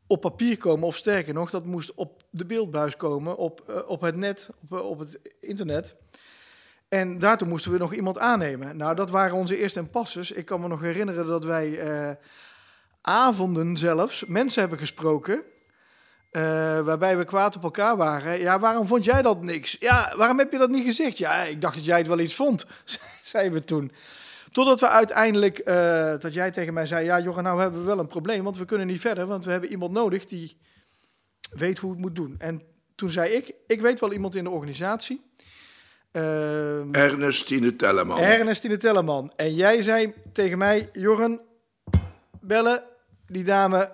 op 0.07 0.21
papier 0.21 0.59
komen, 0.59 0.87
of 0.87 0.97
sterker 0.97 1.35
nog, 1.35 1.51
dat 1.51 1.65
moest 1.65 1.95
op 1.95 2.23
de 2.31 2.47
beeldbuis 2.47 2.97
komen, 2.97 3.37
op, 3.37 3.65
eh, 3.69 3.77
op 3.87 4.01
het 4.01 4.17
net, 4.17 4.51
op, 4.69 4.81
op 4.81 4.99
het 4.99 5.21
internet. 5.41 5.97
En 6.89 7.19
daartoe 7.19 7.49
moesten 7.49 7.73
we 7.73 7.79
nog 7.79 7.95
iemand 7.95 8.19
aannemen. 8.19 8.77
Nou, 8.77 8.95
dat 8.95 9.11
waren 9.11 9.37
onze 9.37 9.57
eerste 9.57 9.79
impasses. 9.79 10.31
Ik 10.31 10.45
kan 10.45 10.61
me 10.61 10.69
nog 10.69 10.81
herinneren 10.81 11.27
dat 11.27 11.45
wij 11.45 12.19
avonden 13.01 13.77
zelfs 13.77 14.25
mensen 14.25 14.61
hebben 14.61 14.79
gesproken. 14.79 15.43
waarbij 16.85 17.17
we 17.17 17.25
kwaad 17.25 17.57
op 17.57 17.63
elkaar 17.63 17.97
waren. 17.97 18.39
Ja, 18.39 18.59
waarom 18.59 18.87
vond 18.87 19.05
jij 19.05 19.23
dat 19.23 19.43
niks? 19.43 19.77
Ja, 19.81 20.15
waarom 20.17 20.39
heb 20.39 20.53
je 20.53 20.59
dat 20.59 20.71
niet 20.71 20.85
gezegd? 20.85 21.19
Ja, 21.19 21.43
ik 21.43 21.61
dacht 21.61 21.75
dat 21.75 21.85
jij 21.85 21.99
het 21.99 22.07
wel 22.07 22.21
iets 22.21 22.35
vond, 22.35 22.67
zeiden 23.23 23.53
we 23.53 23.65
toen. 23.65 23.93
Totdat 24.53 24.81
we 24.81 24.89
uiteindelijk, 24.89 25.59
eh, 25.59 26.15
dat 26.19 26.33
jij 26.35 26.51
tegen 26.51 26.75
mij 26.75 26.87
zei... 26.87 27.05
Ja, 27.05 27.21
Jorgen, 27.21 27.43
nou 27.43 27.61
hebben 27.61 27.81
we 27.81 27.87
wel 27.87 27.99
een 27.99 28.07
probleem, 28.07 28.45
want 28.45 28.59
we 28.59 28.65
kunnen 28.65 28.87
niet 28.87 29.01
verder. 29.01 29.27
Want 29.27 29.45
we 29.45 29.51
hebben 29.51 29.71
iemand 29.71 29.93
nodig 29.93 30.27
die 30.27 30.57
weet 31.51 31.79
hoe 31.79 31.91
het 31.91 32.01
moet 32.01 32.17
doen. 32.17 32.35
En 32.39 32.63
toen 32.95 33.11
zei 33.11 33.33
ik, 33.33 33.55
ik 33.67 33.81
weet 33.81 34.01
wel 34.01 34.13
iemand 34.13 34.35
in 34.35 34.45
de 34.45 34.51
organisatie. 34.51 35.29
Ehm 36.13 36.89
Ernestine 36.93 37.77
Telleman. 37.77 38.19
Ernestine 38.19 38.77
Telleman. 38.77 39.33
En 39.37 39.55
jij 39.55 39.83
zei 39.83 40.15
tegen 40.33 40.59
mij, 40.59 40.89
Jorgen, 40.93 41.41
bellen, 42.41 42.83
die 43.27 43.45
dame 43.45 43.93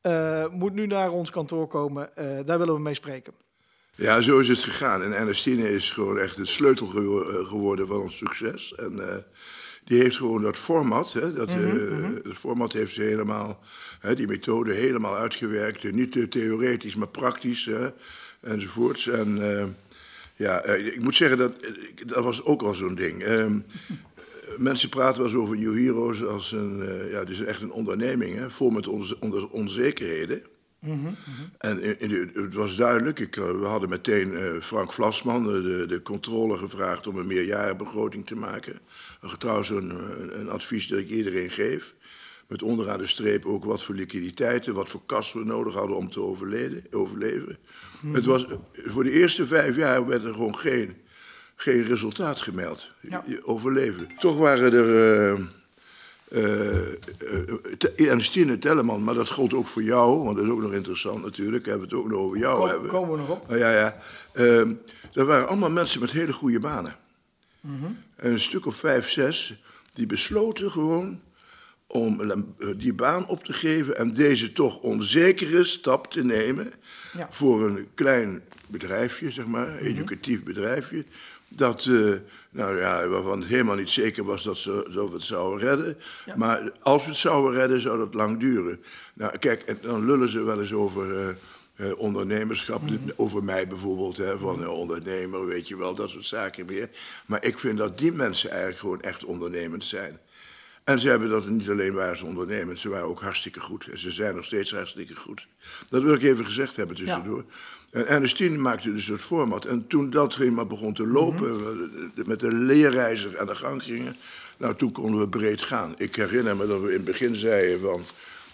eh, 0.00 0.46
moet 0.48 0.72
nu 0.72 0.86
naar 0.86 1.10
ons 1.10 1.30
kantoor 1.30 1.66
komen. 1.68 2.16
Eh, 2.16 2.26
daar 2.44 2.58
willen 2.58 2.74
we 2.74 2.80
mee 2.80 2.94
spreken. 2.94 3.34
Ja, 3.96 4.20
zo 4.20 4.38
is 4.38 4.48
het 4.48 4.58
gegaan. 4.58 5.02
En 5.02 5.12
Ernestine 5.16 5.68
is 5.74 5.90
gewoon 5.90 6.18
echt 6.18 6.36
de 6.36 6.46
sleutel 6.46 6.86
gewo- 6.86 7.44
geworden 7.44 7.86
van 7.86 8.00
ons 8.00 8.16
succes. 8.16 8.74
En 8.74 9.24
die 9.84 10.00
heeft 10.00 10.16
gewoon 10.16 10.42
dat 10.42 10.56
format, 10.56 11.12
hè, 11.12 11.32
dat, 11.32 11.48
dat 12.22 12.36
format 12.38 12.72
heeft 12.72 12.94
ze 12.94 13.02
helemaal, 13.02 13.60
hè, 14.00 14.14
die 14.14 14.26
methode 14.26 14.72
helemaal 14.74 15.16
uitgewerkt. 15.16 15.84
Eh, 15.84 15.92
Niet 15.92 16.30
theoretisch, 16.30 16.94
maar 16.94 17.08
praktisch 17.08 17.64
hè, 17.64 17.88
enzovoorts. 18.40 19.08
En 19.08 19.58
eh, 19.58 19.66
ja, 20.36 20.64
ik 20.64 21.02
moet 21.02 21.14
zeggen, 21.14 21.38
dat, 21.38 21.56
dat 22.06 22.24
was 22.24 22.44
ook 22.44 22.62
al 22.62 22.74
zo'n 22.74 22.94
ding. 22.94 23.22
Ehm, 23.22 23.58
Mensen 24.56 24.88
praten 24.88 25.16
wel 25.16 25.26
eens 25.26 25.36
over 25.36 25.56
New 25.56 25.74
Heroes 25.74 26.24
als 26.24 26.52
een, 26.52 26.82
ja, 27.10 27.26
is 27.26 27.40
echt 27.40 27.62
een 27.62 27.72
onderneming, 27.72 28.36
hè, 28.36 28.50
vol 28.50 28.70
met 28.70 28.86
onze 29.50 30.53
En 31.58 31.82
in, 31.82 31.98
in 32.00 32.08
de- 32.08 32.40
het 32.42 32.54
was 32.54 32.76
duidelijk, 32.76 33.18
ik, 33.18 33.36
eh, 33.36 33.44
we 33.60 33.66
hadden 33.66 33.88
meteen 33.88 34.34
eh, 34.36 34.60
Frank 34.60 34.92
Vlasman, 34.92 35.44
de, 35.44 35.62
de, 35.62 35.86
de 35.86 36.02
controle, 36.02 36.58
gevraagd 36.58 37.06
om 37.06 37.16
een 37.18 37.26
meerjarenbegroting 37.26 38.26
te 38.26 38.34
maken. 38.34 38.78
Trouwens 39.38 39.70
een, 39.70 39.92
een, 40.40 40.50
advies 40.50 40.88
dat 40.88 40.98
ik 40.98 41.08
iedereen 41.10 41.50
geef. 41.50 41.94
Met 42.48 42.62
onderaan 42.62 42.98
de 42.98 43.06
streep 43.06 43.44
ook 43.46 43.64
wat 43.64 43.82
voor 43.82 43.94
liquiditeiten, 43.94 44.74
wat 44.74 44.88
voor 44.88 45.02
kas 45.06 45.32
we 45.32 45.44
nodig 45.44 45.74
hadden 45.74 45.96
om 45.96 46.10
te 46.10 46.20
overleven. 46.90 47.56
Het 48.12 48.24
was, 48.24 48.46
voor 48.72 49.04
de 49.04 49.10
eerste 49.10 49.46
vijf 49.46 49.76
jaar 49.76 50.06
werd 50.06 50.24
er 50.24 50.32
gewoon 50.32 50.58
geen, 50.58 50.96
geen 51.56 51.84
resultaat 51.84 52.40
gemeld. 52.40 52.90
Ja. 53.00 53.24
Overleven. 53.42 54.08
Toch 54.18 54.36
waren 54.36 54.72
er... 54.72 55.32
eh, 55.32 55.44
eh, 56.34 56.78
eh, 56.92 56.96
Te- 57.78 57.92
Ernestine 57.96 58.58
Telleman, 58.58 59.04
maar 59.04 59.14
dat 59.14 59.28
gold 59.28 59.54
ook 59.54 59.66
voor 59.66 59.82
jou, 59.82 60.22
want 60.24 60.36
dat 60.36 60.44
is 60.44 60.50
ook 60.50 60.60
nog 60.60 60.72
interessant 60.72 61.22
natuurlijk. 61.24 61.66
Hebben 61.66 61.88
we 61.88 61.94
het 61.94 62.04
ook 62.04 62.10
nog 62.10 62.20
over 62.20 62.38
jou 62.38 62.58
Kom- 62.60 62.68
hebben. 62.68 62.88
komen 62.90 63.10
we 63.10 63.16
nog 63.16 63.28
op. 63.30 63.48
Nou 63.48 63.58
ja, 63.60 63.70
ja. 63.72 63.96
Ehm, 64.32 64.74
dat 65.12 65.26
waren 65.26 65.48
allemaal 65.48 65.70
mensen 65.70 66.00
met 66.00 66.10
hele 66.10 66.32
goede 66.32 66.60
banen. 66.60 66.96
En 68.16 68.30
een 68.32 68.40
stuk 68.40 68.66
of 68.66 68.76
vijf, 68.76 69.10
zes, 69.10 69.62
die 69.92 70.06
besloten 70.06 70.70
gewoon 70.70 71.20
om 71.86 72.20
eh, 72.30 72.38
die 72.76 72.94
baan 72.94 73.26
op 73.28 73.44
te 73.44 73.52
geven 73.52 73.96
en 73.96 74.12
deze 74.12 74.52
toch 74.52 74.78
onzekere 74.80 75.64
stap 75.64 76.12
te 76.12 76.24
nemen 76.24 76.72
Ja. 77.16 77.28
voor 77.30 77.66
een 77.66 77.88
klein 77.94 78.42
bedrijfje, 78.68 79.32
zeg 79.32 79.46
maar, 79.46 79.76
educatief 79.76 80.42
bedrijfje. 80.42 81.04
Dat, 81.56 81.86
eh, 81.86 82.12
nou 82.50 82.78
ja, 82.78 83.08
waarvan 83.08 83.40
het 83.40 83.48
helemaal 83.48 83.76
niet 83.76 83.90
zeker 83.90 84.24
was 84.24 84.42
dat, 84.42 84.58
ze, 84.58 84.88
dat 84.92 85.08
we 85.08 85.14
het 85.14 85.24
zouden 85.24 85.68
redden. 85.68 85.96
Maar 86.36 86.70
als 86.80 87.02
we 87.02 87.08
het 87.08 87.18
zouden 87.18 87.52
redden, 87.60 87.80
zou 87.80 87.98
dat 87.98 88.14
lang 88.14 88.40
duren. 88.40 88.82
Nou, 89.14 89.38
kijk, 89.38 89.62
en 89.62 89.78
dan 89.82 90.04
lullen 90.06 90.28
ze 90.28 90.42
wel 90.42 90.60
eens 90.60 90.72
over 90.72 91.18
eh, 91.18 91.34
eh, 91.74 91.98
ondernemerschap. 91.98 92.82
Over 93.16 93.44
mij 93.44 93.68
bijvoorbeeld, 93.68 94.16
hè, 94.16 94.38
van 94.38 94.62
eh, 94.62 94.78
ondernemer, 94.78 95.46
weet 95.46 95.68
je 95.68 95.76
wel, 95.76 95.94
dat 95.94 96.10
soort 96.10 96.24
zaken 96.24 96.66
meer. 96.66 96.88
Maar 97.26 97.44
ik 97.44 97.58
vind 97.58 97.78
dat 97.78 97.98
die 97.98 98.12
mensen 98.12 98.50
eigenlijk 98.50 98.80
gewoon 98.80 99.00
echt 99.00 99.24
ondernemend 99.24 99.84
zijn. 99.84 100.18
En 100.84 101.00
ze 101.00 101.08
hebben 101.08 101.28
dat 101.28 101.48
niet 101.48 101.68
alleen 101.68 101.92
waren 101.92 102.18
ze 102.18 102.26
ondernemend, 102.26 102.78
ze 102.78 102.88
waren 102.88 103.06
ook 103.06 103.20
hartstikke 103.20 103.60
goed. 103.60 103.86
En 103.86 103.98
ze 103.98 104.10
zijn 104.10 104.34
nog 104.34 104.44
steeds 104.44 104.72
hartstikke 104.72 105.16
goed. 105.16 105.48
Dat 105.88 106.02
wil 106.02 106.14
ik 106.14 106.22
even 106.22 106.44
gezegd 106.44 106.76
hebben 106.76 106.96
tussendoor. 106.96 107.44
En 107.90 108.06
Ernestine 108.06 108.58
maakte 108.58 108.92
dus 108.92 109.06
het 109.06 109.20
format. 109.20 109.64
En 109.64 109.86
toen 109.86 110.10
dat 110.10 110.34
helemaal 110.34 110.66
begon 110.66 110.94
te 110.94 111.06
lopen, 111.06 111.56
we 112.14 112.22
met 112.26 112.40
de 112.40 112.52
leerreiziger 112.52 113.40
aan 113.40 113.46
de 113.46 113.56
gang 113.56 113.82
gingen, 113.82 114.16
nou 114.56 114.74
toen 114.74 114.92
konden 114.92 115.20
we 115.20 115.28
breed 115.28 115.62
gaan. 115.62 115.94
Ik 115.96 116.16
herinner 116.16 116.56
me 116.56 116.66
dat 116.66 116.80
we 116.80 116.88
in 116.88 116.94
het 116.94 117.04
begin 117.04 117.36
zeiden 117.36 117.80
van, 117.80 118.02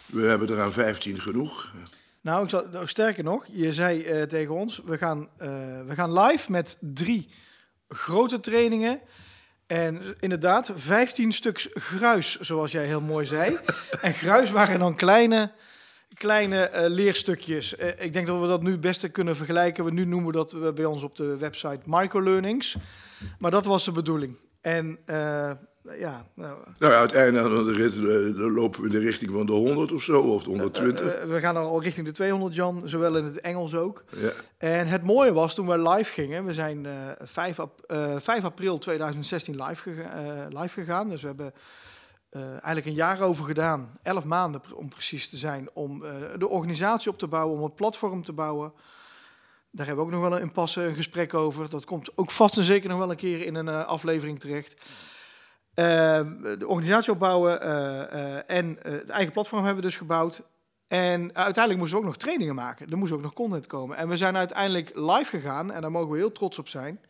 we 0.07 0.23
hebben 0.23 0.49
er 0.49 0.61
aan 0.61 0.73
15 0.73 1.21
genoeg. 1.21 1.73
Nou, 2.21 2.45
ik 2.45 2.51
zal, 2.51 2.67
nou, 2.73 2.89
sterker 2.89 3.25
nog, 3.25 3.47
je 3.53 3.73
zei 3.73 4.03
eh, 4.03 4.23
tegen 4.23 4.55
ons, 4.55 4.83
we 4.85 4.99
gaan, 4.99 5.29
eh, 5.37 5.49
we 5.87 5.95
gaan 5.95 6.19
live 6.19 6.51
met 6.51 6.79
drie 6.81 7.29
grote 7.89 8.41
trainingen. 8.41 9.01
En 9.71 10.15
inderdaad, 10.21 10.71
15 10.75 11.33
stuks 11.33 11.69
gruis, 11.75 12.41
zoals 12.41 12.73
jij 12.73 12.85
heel 12.85 13.01
mooi 13.01 13.27
zei. 13.27 13.59
en 14.01 14.15
gruis 14.15 14.51
waren 14.51 14.79
dan 14.79 14.97
kleine, 14.97 15.53
kleine 16.15 16.61
eh, 16.61 16.89
leerstukjes. 16.89 17.77
Eh, 17.77 18.05
ik 18.05 18.13
denk 18.13 18.27
dat 18.27 18.41
we 18.41 18.47
dat 18.47 18.63
nu 18.63 18.71
het 18.71 18.81
beste 18.81 19.09
kunnen 19.09 19.37
vergelijken. 19.37 19.85
We 19.85 19.91
nu 19.91 20.05
noemen 20.05 20.27
we 20.27 20.37
dat 20.37 20.53
eh, 20.53 20.73
bij 20.73 20.85
ons 20.85 21.03
op 21.03 21.17
de 21.17 21.37
website 21.37 21.81
microlearnings. 21.85 22.77
Maar 23.39 23.51
dat 23.51 23.65
was 23.65 23.85
de 23.85 23.93
bedoeling. 23.93 24.39
En 24.61 24.99
ja, 25.99 26.27
nou, 26.35 26.57
Nou 26.79 26.93
ja, 26.93 26.99
uiteindelijk 26.99 27.47
aan 27.55 27.65
de 27.65 27.73
rit, 27.73 27.93
eh, 27.95 28.55
lopen 28.55 28.81
we 28.81 28.87
in 28.87 28.93
de 28.95 28.99
richting 29.01 29.31
van 29.31 29.47
de 29.47 29.53
100 29.53 29.93
of 29.93 30.03
zo, 30.03 30.21
of 30.21 30.43
de 30.43 30.49
120. 30.51 31.07
eh, 31.15 31.25
we 31.29 31.41
gaan 31.41 31.57
al 31.57 31.83
richting 31.83 32.07
de 32.07 32.13
200, 32.13 32.55
Jan, 32.55 32.83
zowel 32.85 33.17
in 33.17 33.25
het 33.25 33.41
Engels 33.41 33.75
ook. 33.75 34.05
ja. 34.17 34.31
En 34.59 34.87
het 34.87 35.05
mooie 35.05 35.33
was 35.33 35.55
toen 35.55 35.67
we 35.67 35.79
live 35.89 36.13
gingen, 36.13 36.45
we 36.45 36.55
zijn 36.55 36.87
eh 36.87 36.93
5, 37.19 37.59
ap- 37.61 37.83
eh, 37.87 38.15
5 38.19 38.45
april 38.45 38.79
2016 38.79 39.63
live, 39.65 39.83
gega- 39.83 40.11
eh, 40.49 40.61
live 40.61 40.81
gegaan. 40.81 41.09
Dus 41.09 41.21
we 41.21 41.27
hebben 41.27 41.53
eh, 42.31 42.43
eigenlijk 42.51 42.87
een 42.87 42.93
jaar 42.93 43.21
over 43.21 43.45
gedaan, 43.45 43.99
11 44.03 44.25
maanden 44.25 44.61
om 44.75 44.89
precies 44.89 45.29
te 45.29 45.37
zijn, 45.37 45.69
om 45.73 46.05
eh, 46.05 46.13
de 46.39 46.49
organisatie 46.49 47.11
op 47.11 47.19
te 47.19 47.27
bouwen, 47.27 47.57
om 47.59 47.65
het 47.65 47.75
platform 47.75 48.25
te 48.25 48.33
bouwen. 48.33 48.73
Daar 49.71 49.87
hebben 49.87 50.05
we 50.07 50.11
ook 50.13 50.19
nog 50.21 50.29
wel 50.29 50.37
een 50.39 50.45
impasse, 50.45 50.83
een 50.85 50.95
gesprek 50.95 51.35
over. 51.35 51.69
Dat 51.71 51.85
komt 51.85 52.11
ook 52.15 52.31
vast 52.31 52.57
en 52.57 52.63
zeker 52.65 52.89
nog 52.89 52.99
wel 52.99 53.11
een 53.11 53.17
keer 53.17 53.47
in 53.47 53.55
een 53.55 53.69
eh, 53.69 53.87
aflevering 53.87 54.41
terecht. 54.41 54.75
Eh, 55.81 56.21
de 56.59 56.67
organisatie 56.67 57.13
opbouwen 57.13 57.63
eh, 57.63 58.37
eh, 58.37 58.43
en 58.47 58.83
eh, 58.83 58.93
het 58.93 59.09
eigen 59.09 59.33
platform 59.33 59.65
hebben 59.65 59.83
we 59.83 59.89
dus 59.89 59.99
gebouwd. 59.99 60.43
En 60.89 61.35
uiteindelijk 61.35 61.77
moesten 61.77 61.99
we 61.99 62.05
ook 62.05 62.11
nog 62.11 62.17
trainingen 62.17 62.55
maken. 62.55 62.91
Er 62.91 62.99
moest 62.99 63.13
ook 63.13 63.23
nog 63.23 63.33
content 63.33 63.67
komen. 63.67 63.97
En 63.97 64.09
we 64.09 64.17
zijn 64.17 64.37
uiteindelijk 64.37 64.91
live 64.95 65.25
gegaan, 65.25 65.73
en 65.73 65.81
daar 65.81 65.91
mogen 65.91 66.11
we 66.11 66.17
heel 66.17 66.33
trots 66.33 66.59
op 66.59 66.69
zijn, 66.69 67.01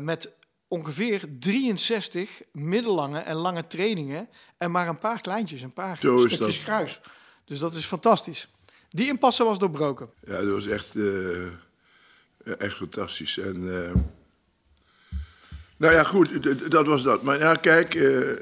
met 0.00 0.36
ongeveer 0.68 1.24
63 1.38 2.42
middellange 2.52 3.18
en 3.18 3.34
lange 3.34 3.66
trainingen 3.66 4.28
en 4.58 4.70
maar 4.70 4.88
een 4.88 4.98
paar 4.98 5.20
kleintjes, 5.20 5.62
een 5.62 5.72
paar 5.72 5.96
stukjes 5.96 6.38
dat. 6.38 6.62
kruis. 6.62 7.00
Dus 7.44 7.58
dat 7.58 7.74
is 7.74 7.84
fantastisch. 7.84 8.48
Die 8.88 9.08
impasse 9.08 9.44
was 9.44 9.58
doorbroken. 9.58 10.10
Ja, 10.24 10.40
dat 10.40 10.50
was 10.50 10.66
echt, 10.66 10.94
echt 12.58 12.76
fantastisch. 12.76 13.38
En, 13.38 13.66
nou 15.78 15.94
ja, 15.94 16.02
goed, 16.02 16.70
dat 16.70 16.86
was 16.86 17.02
dat. 17.02 17.22
Maar 17.22 17.38
ja, 17.38 17.54
kijk, 17.54 17.94
eh, 17.94 18.30
eh, 18.30 18.36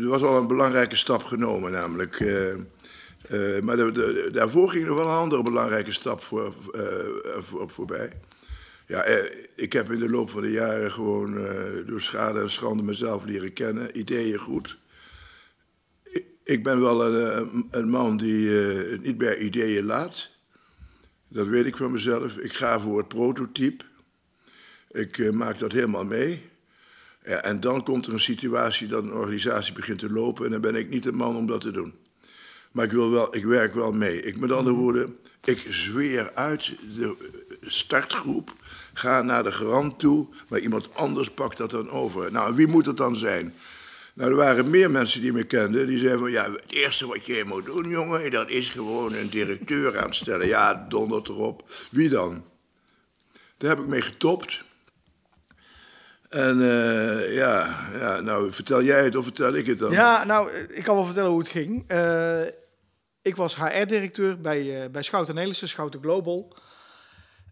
er 0.00 0.06
was 0.08 0.22
al 0.22 0.36
een 0.38 0.46
belangrijke 0.46 0.96
stap 0.96 1.22
genomen, 1.24 1.72
namelijk. 1.72 2.20
eh, 2.20 3.60
maar 3.62 3.76
daarvoor 4.32 4.70
ging 4.70 4.86
er 4.86 4.94
wel 4.94 5.04
een 5.04 5.10
andere 5.16 5.42
belangrijke 5.42 5.92
stap 5.92 6.22
voor, 6.22 6.54
voor, 7.40 7.70
voorbij. 7.70 8.12
Ja, 8.86 9.04
ik 9.56 9.72
heb 9.72 9.92
in 9.92 9.98
de 9.98 10.10
loop 10.10 10.30
van 10.30 10.42
de 10.42 10.50
jaren 10.50 10.92
gewoon 10.92 11.46
door 11.86 12.00
schade 12.00 12.40
en 12.40 12.50
schande 12.50 12.82
mezelf 12.82 13.24
leren 13.24 13.52
kennen. 13.52 13.98
Ideeën 13.98 14.38
goed. 14.38 14.78
Ik- 16.44 16.62
ben 16.62 16.80
wel 16.80 17.14
een, 17.14 17.66
een 17.70 17.88
man 17.88 18.16
die 18.16 18.48
het 18.50 19.02
niet 19.02 19.18
bij 19.18 19.38
ideeën 19.38 19.84
laat. 19.84 20.28
Dat 21.28 21.46
weet 21.46 21.66
ik 21.66 21.76
van 21.76 21.92
mezelf. 21.92 22.36
Ik 22.38 22.52
ga 22.52 22.80
voor 22.80 22.98
het 22.98 23.08
prototype. 23.08 23.84
Ik 24.94 25.18
eh, 25.18 25.30
maak 25.30 25.58
dat 25.58 25.72
helemaal 25.72 26.04
mee. 26.04 26.42
Ja, 27.24 27.42
en 27.42 27.60
dan 27.60 27.84
komt 27.84 28.06
er 28.06 28.12
een 28.12 28.20
situatie 28.20 28.88
dat 28.88 29.02
een 29.02 29.12
organisatie 29.12 29.72
begint 29.72 29.98
te 29.98 30.10
lopen 30.10 30.44
en 30.44 30.50
dan 30.50 30.60
ben 30.60 30.74
ik 30.74 30.90
niet 30.90 31.02
de 31.02 31.12
man 31.12 31.36
om 31.36 31.46
dat 31.46 31.60
te 31.60 31.70
doen. 31.70 31.94
Maar 32.72 32.84
ik, 32.84 32.92
wil 32.92 33.10
wel, 33.10 33.36
ik 33.36 33.44
werk 33.44 33.74
wel 33.74 33.92
mee. 33.92 34.20
Ik, 34.20 34.38
met 34.38 34.52
andere 34.52 34.76
woorden, 34.76 35.16
ik 35.44 35.66
zweer 35.68 36.34
uit 36.34 36.72
de 36.96 37.16
startgroep 37.60 38.54
Ga 38.94 39.22
naar 39.22 39.42
de 39.42 39.52
garant 39.52 39.98
toe, 39.98 40.26
maar 40.48 40.60
iemand 40.60 40.94
anders 40.94 41.30
pakt 41.30 41.58
dat 41.58 41.70
dan 41.70 41.90
over. 41.90 42.32
Nou, 42.32 42.54
wie 42.54 42.66
moet 42.66 42.86
het 42.86 42.96
dan 42.96 43.16
zijn? 43.16 43.54
Nou, 44.14 44.30
er 44.30 44.36
waren 44.36 44.70
meer 44.70 44.90
mensen 44.90 45.20
die 45.20 45.32
me 45.32 45.44
kenden. 45.44 45.86
Die 45.86 45.98
zeiden 45.98 46.18
van, 46.18 46.30
ja, 46.30 46.52
het 46.52 46.72
eerste 46.72 47.06
wat 47.06 47.26
je 47.26 47.42
moet 47.46 47.64
doen, 47.64 47.88
jongen... 47.88 48.30
dat 48.30 48.50
is 48.50 48.70
gewoon 48.70 49.14
een 49.14 49.28
directeur 49.28 49.98
aanstellen. 49.98 50.46
Ja, 50.46 50.86
dondert 50.88 51.28
erop. 51.28 51.70
Wie 51.90 52.08
dan? 52.08 52.44
Daar 53.58 53.70
heb 53.70 53.78
ik 53.78 53.86
mee 53.86 54.02
getopt. 54.02 54.64
En 56.34 56.58
uh, 56.58 57.34
ja, 57.34 57.86
ja, 57.92 58.20
nou, 58.20 58.52
vertel 58.52 58.82
jij 58.82 59.04
het 59.04 59.16
of 59.16 59.24
vertel 59.24 59.54
ik 59.54 59.66
het 59.66 59.78
dan? 59.78 59.92
Ja, 59.92 60.24
nou, 60.24 60.50
ik 60.52 60.84
kan 60.84 60.94
wel 60.94 61.04
vertellen 61.04 61.30
hoe 61.30 61.38
het 61.38 61.48
ging. 61.48 61.92
Uh, 61.92 62.40
ik 63.22 63.36
was 63.36 63.56
HR-directeur 63.56 64.40
bij, 64.40 64.82
uh, 64.82 64.90
bij 64.90 65.02
Schouten 65.02 65.34
Nelissen, 65.34 65.68
Schouten 65.68 66.00
Global. 66.00 66.56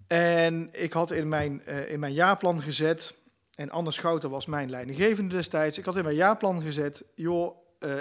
En 0.07 0.69
ik 0.73 0.93
had 0.93 1.11
in 1.11 1.29
mijn, 1.29 1.67
in 1.89 2.01
mijn 2.01 2.13
jaarplan 2.13 2.63
gezet 2.63 3.15
en 3.55 3.71
Anne 3.71 3.93
Schouten 3.93 4.31
was 4.31 4.47
mijn 4.47 4.71
leidinggevende 4.71 5.35
destijds. 5.35 5.79
Ik 5.79 5.85
had 5.85 5.97
in 5.97 6.05
mijn 6.05 6.17
jaarplan 6.17 6.63
gezet, 6.63 7.05
joh, 7.15 7.57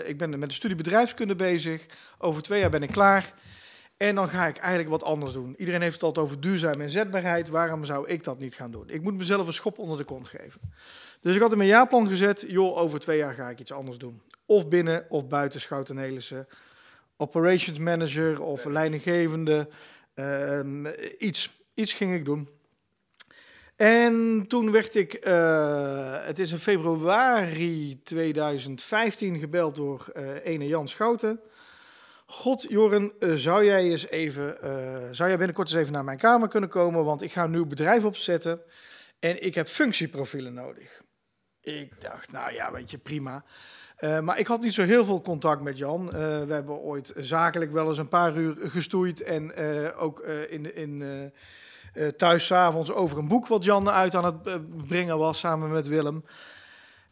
ik 0.06 0.18
ben 0.18 0.40
met 0.40 0.50
de 0.50 0.56
studie 0.56 0.78
bedrijfskunde 0.78 1.36
bezig. 1.36 1.86
Over 2.18 2.42
twee 2.42 2.60
jaar 2.60 2.70
ben 2.70 2.84
ik 2.84 2.92
klaar. 2.92 3.34
En 4.01 4.15
dan 4.15 4.29
ga 4.29 4.48
ik 4.48 4.58
eigenlijk 4.58 4.89
wat 4.89 5.03
anders 5.03 5.34
doen. 5.34 5.55
Iedereen 5.58 5.81
heeft 5.81 5.93
het 5.93 6.03
altijd 6.03 6.25
over 6.25 6.39
duurzaam 6.39 6.81
inzetbaarheid. 6.81 7.50
Waarom 7.50 7.86
zou 7.86 8.08
ik 8.08 8.24
dat 8.24 8.39
niet 8.39 8.55
gaan 8.55 8.72
doen? 8.72 8.89
Ik 8.89 9.01
moet 9.01 9.17
mezelf 9.17 9.48
een 9.48 9.53
schop 9.53 9.77
onder 9.79 9.98
de 9.98 10.03
kont 10.03 10.27
geven. 10.27 10.62
Dus 11.20 11.36
ik 11.36 11.41
had 11.41 11.51
in 11.51 11.58
mijn 11.58 11.70
jaarplan 11.70 12.08
gezet, 12.08 12.46
joh, 12.48 12.77
over 12.77 13.00
twee 13.00 13.17
jaar 13.17 13.34
ga 13.34 13.50
ik 13.50 13.60
iets 13.60 13.72
anders 13.72 13.98
doen. 13.98 14.22
Of 14.46 14.67
binnen 14.67 15.05
of 15.10 15.27
buiten 15.27 15.62
Schouten 15.62 15.96
Nelissen. 15.96 16.48
Operations 17.17 17.77
manager 17.77 18.41
of 18.41 18.65
leidinggevende. 18.65 19.67
Uh, 20.15 20.89
iets, 21.17 21.62
iets 21.74 21.93
ging 21.93 22.13
ik 22.13 22.25
doen. 22.25 22.50
En 23.75 24.46
toen 24.48 24.72
werd 24.72 24.96
ik, 24.96 25.25
uh, 25.27 26.25
het 26.25 26.39
is 26.39 26.51
in 26.51 26.60
februari 26.60 28.00
2015 28.03 29.39
gebeld 29.39 29.75
door 29.75 30.12
uh, 30.17 30.24
ene 30.43 30.67
Jan 30.67 30.88
Schouten. 30.88 31.39
God, 32.32 32.66
Joren, 32.70 33.12
uh, 33.20 33.36
zou 33.36 33.66
jij 33.66 33.84
eens 33.84 34.08
even, 34.08 34.58
zou 35.16 35.30
jij 35.30 35.38
binnenkort 35.38 35.72
eens 35.72 35.80
even 35.80 35.94
naar 35.94 36.04
mijn 36.04 36.18
kamer 36.18 36.48
kunnen 36.48 36.70
komen? 36.70 37.06
Want 37.06 37.22
ik 37.22 37.32
ga 37.32 37.44
een 37.44 37.52
nieuw 37.52 37.66
bedrijf 37.66 38.06
opzetten 38.06 38.62
en 39.20 39.46
ik 39.46 39.56
heb 39.56 39.68
functieprofielen 39.68 40.54
nodig. 40.54 41.02
Ik 41.62 42.02
dacht, 42.02 42.32
nou 42.32 42.54
ja, 42.54 42.72
weet 42.72 42.92
je, 42.92 42.98
prima. 42.98 43.44
maar 44.00 44.40
ik 44.40 44.48
had 44.48 44.62
niet 44.62 44.74
zo 44.74 44.84
heel 44.84 45.06
veel 45.06 45.22
contact 45.22 45.62
met 45.62 45.78
Jan. 45.78 46.12
we 46.12 46.54
hebben 46.54 46.76
ooit 46.76 47.14
zakelijk 47.16 47.72
wel 47.72 47.88
eens 47.88 47.98
een 47.98 48.10
paar 48.10 48.38
uur 48.38 48.56
gestoeid 48.60 49.22
en 49.22 49.56
ook 49.96 50.20
in, 50.50 50.76
in 50.76 51.32
thuis 52.18 52.46
s'avonds 52.46 52.92
over 52.92 53.18
een 53.18 53.28
boek 53.28 53.48
wat 53.48 53.64
Jan 53.64 53.90
uit 53.90 54.16
aan 54.16 54.26
het 54.26 54.88
brengen 54.88 55.18
was 55.18 55.40
samen 55.40 55.72
met 55.72 55.88
Willem. 55.88 56.24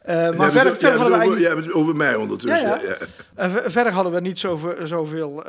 Uh, 0.05 0.31
maar 0.31 0.51
verder, 0.51 0.97
hadden 0.97 1.19
bedoelt, 1.19 1.39
jij 1.39 1.55
bedoelt 1.55 1.73
over 1.73 1.95
mij 1.95 2.15
ondertussen. 2.15 2.59
Ja, 2.59 2.79
ja. 2.81 2.97
ja. 3.35 3.69
verder 3.69 3.93
hadden 3.93 4.13
we 4.13 4.19
niet 4.19 4.39
zoveel, 4.39 4.87
zoveel 4.87 5.43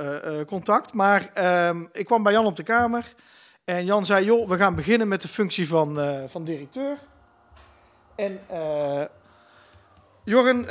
contact. 0.47 0.93
Maar 0.93 1.31
ehm, 1.35 1.85
ik 1.93 2.05
kwam 2.05 2.23
bij 2.23 2.33
Jan 2.33 2.47
op 2.47 2.57
de 2.57 2.63
kamer. 2.63 3.15
En 3.65 3.85
Jan 3.85 4.07
zei, 4.07 4.25
joh, 4.25 4.49
we 4.49 4.57
gaan 4.57 4.75
beginnen 4.75 5.09
met 5.09 5.23
de 5.23 5.29
functie 5.29 5.69
van, 5.69 5.99
van 6.27 6.45
directeur. 6.45 6.97
En 8.17 8.41
Jorren, 10.25 10.67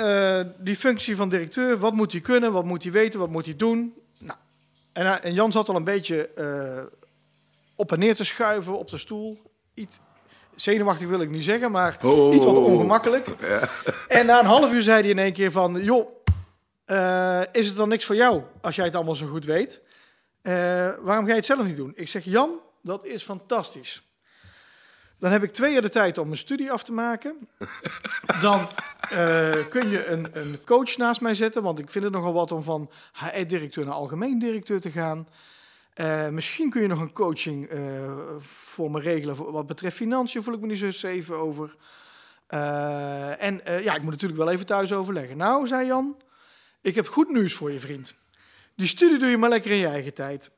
die 0.58 0.76
functie 0.76 1.16
van 1.16 1.30
directeur, 1.30 1.78
wat 1.78 1.94
moet 1.94 2.12
hij 2.12 2.22
kunnen, 2.22 2.52
wat 2.52 2.66
moet 2.66 2.84
hij 2.84 2.92
weten, 2.92 3.20
wat 3.20 3.30
moet 3.30 3.46
hij 3.46 3.56
doen? 3.56 3.94
Nou, 4.20 4.38
en, 4.94 5.24
en 5.24 5.34
Jan 5.34 5.52
zat 5.52 5.70
al 5.70 5.76
een 5.76 5.84
beetje 5.84 6.30
op 7.76 7.92
en 7.92 8.00
neer 8.00 8.16
te 8.16 8.24
schuiven 8.24 8.78
op 8.78 8.90
de 8.90 8.98
stoel. 8.98 9.42
Iets, 9.74 10.00
zenuwachtig 10.62 11.08
wil 11.08 11.22
ik 11.22 11.30
niet 11.30 11.44
zeggen, 11.44 11.72
maar 11.72 11.98
Oh, 12.04 12.36
iets 12.36 12.46
wat 12.46 12.56
ongemakkelijk. 12.56 13.28
Ja. 13.40 13.70
En 14.08 14.26
na 14.26 14.40
een 14.40 14.46
half 14.46 14.72
uur 14.72 14.82
zei 14.82 15.02
hij 15.02 15.10
in 15.10 15.20
één 15.20 15.34
keer 15.34 15.52
van... 15.52 15.84
joh, 15.84 16.08
eh, 16.86 17.42
is 17.52 17.68
het 17.68 17.76
dan 17.76 17.90
niks 17.90 18.06
voor 18.06 18.16
jou 18.16 18.42
als 18.62 18.76
jij 18.76 18.86
het 18.86 18.96
allemaal 18.96 19.16
zo 19.16 19.28
goed 19.28 19.46
weet? 19.46 19.82
Eh, 20.42 20.54
waarom 21.02 21.26
ga 21.26 21.30
je 21.30 21.38
het 21.38 21.46
zelf 21.46 21.66
niet 21.66 21.76
doen? 21.76 21.92
Ik 21.96 22.08
zeg, 22.08 22.24
Jan, 22.24 22.60
dat 22.82 23.06
is 23.06 23.24
fantastisch. 23.24 24.04
Dan 25.20 25.32
heb 25.32 25.44
ik 25.44 25.52
twee 25.52 25.72
jaar 25.72 25.82
de 25.82 25.90
tijd 25.90 26.18
om 26.18 26.28
mijn 26.28 26.40
studie 26.40 26.72
af 26.72 26.84
te 26.84 26.92
maken. 26.92 27.48
Dan 28.42 28.68
eh, 29.10 29.52
kun 29.70 29.90
je 29.90 30.06
een, 30.06 30.28
een 30.32 30.60
coach 30.66 30.98
naast 30.98 31.22
mij 31.22 31.36
zetten, 31.36 31.64
want 31.64 31.80
ik 31.80 31.90
vind 31.90 32.04
het 32.04 32.14
nogal 32.14 32.34
wat 32.34 32.52
om 32.52 32.64
van 32.64 32.90
HR-directeur 33.14 33.86
naar 33.86 33.94
algemeen 33.94 34.40
directeur 34.40 34.82
te 34.82 34.92
gaan. 34.92 35.28
Uh, 36.02 36.30
misschien 36.30 36.70
kun 36.70 36.82
je 36.82 36.88
nog 36.88 37.02
een 37.02 37.14
coaching 37.14 37.72
uh, 37.72 38.12
voor 38.40 38.92
me 38.92 39.00
regelen. 39.00 39.52
Wat 39.52 39.68
betreft 39.68 39.96
financiën 39.96 40.44
voel 40.44 40.54
ik 40.54 40.60
me 40.60 40.68
niet 40.68 40.80
zo 40.80 40.92
zeven 40.92 41.36
over. 41.36 41.76
Uh, 42.50 43.44
en 43.44 43.62
ja, 43.66 43.96
ik 43.96 44.02
moet 44.02 44.12
natuurlijk 44.12 44.40
wel 44.40 44.50
even 44.50 44.66
thuis 44.66 44.94
overleggen. 44.94 45.38
Nou, 45.38 45.68
zei 45.68 45.86
Jan, 45.86 46.18
ik 46.82 46.96
heb 46.96 47.08
goed 47.08 47.30
nieuws 47.30 47.54
voor 47.54 47.72
je 47.72 47.80
vriend. 47.80 48.16
Die 48.76 48.88
studie 48.88 49.20
doe 49.20 49.30
je 49.30 49.38
maar 49.38 49.50
lekker 49.50 49.72
in 49.72 49.78
je 49.78 49.88
eigen 49.88 50.14
tijd. 50.14 50.52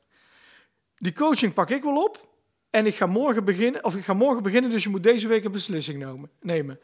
Die 0.97 1.13
coaching 1.13 1.53
pak 1.53 1.69
ik 1.69 1.83
wel 1.83 2.03
op. 2.03 2.29
En 2.69 2.85
ik 2.85 2.95
ga 2.95 3.05
morgen 3.05 3.45
beginnen, 3.45 3.83
of 3.83 3.95
ik 3.95 4.03
ga 4.03 4.13
morgen 4.13 4.43
beginnen, 4.43 4.69
dus 4.69 4.83
je 4.83 4.89
moet 4.89 5.03
deze 5.03 5.27
week 5.27 5.43
een 5.43 5.51
beslissing 5.51 6.27
nemen. 6.39 6.79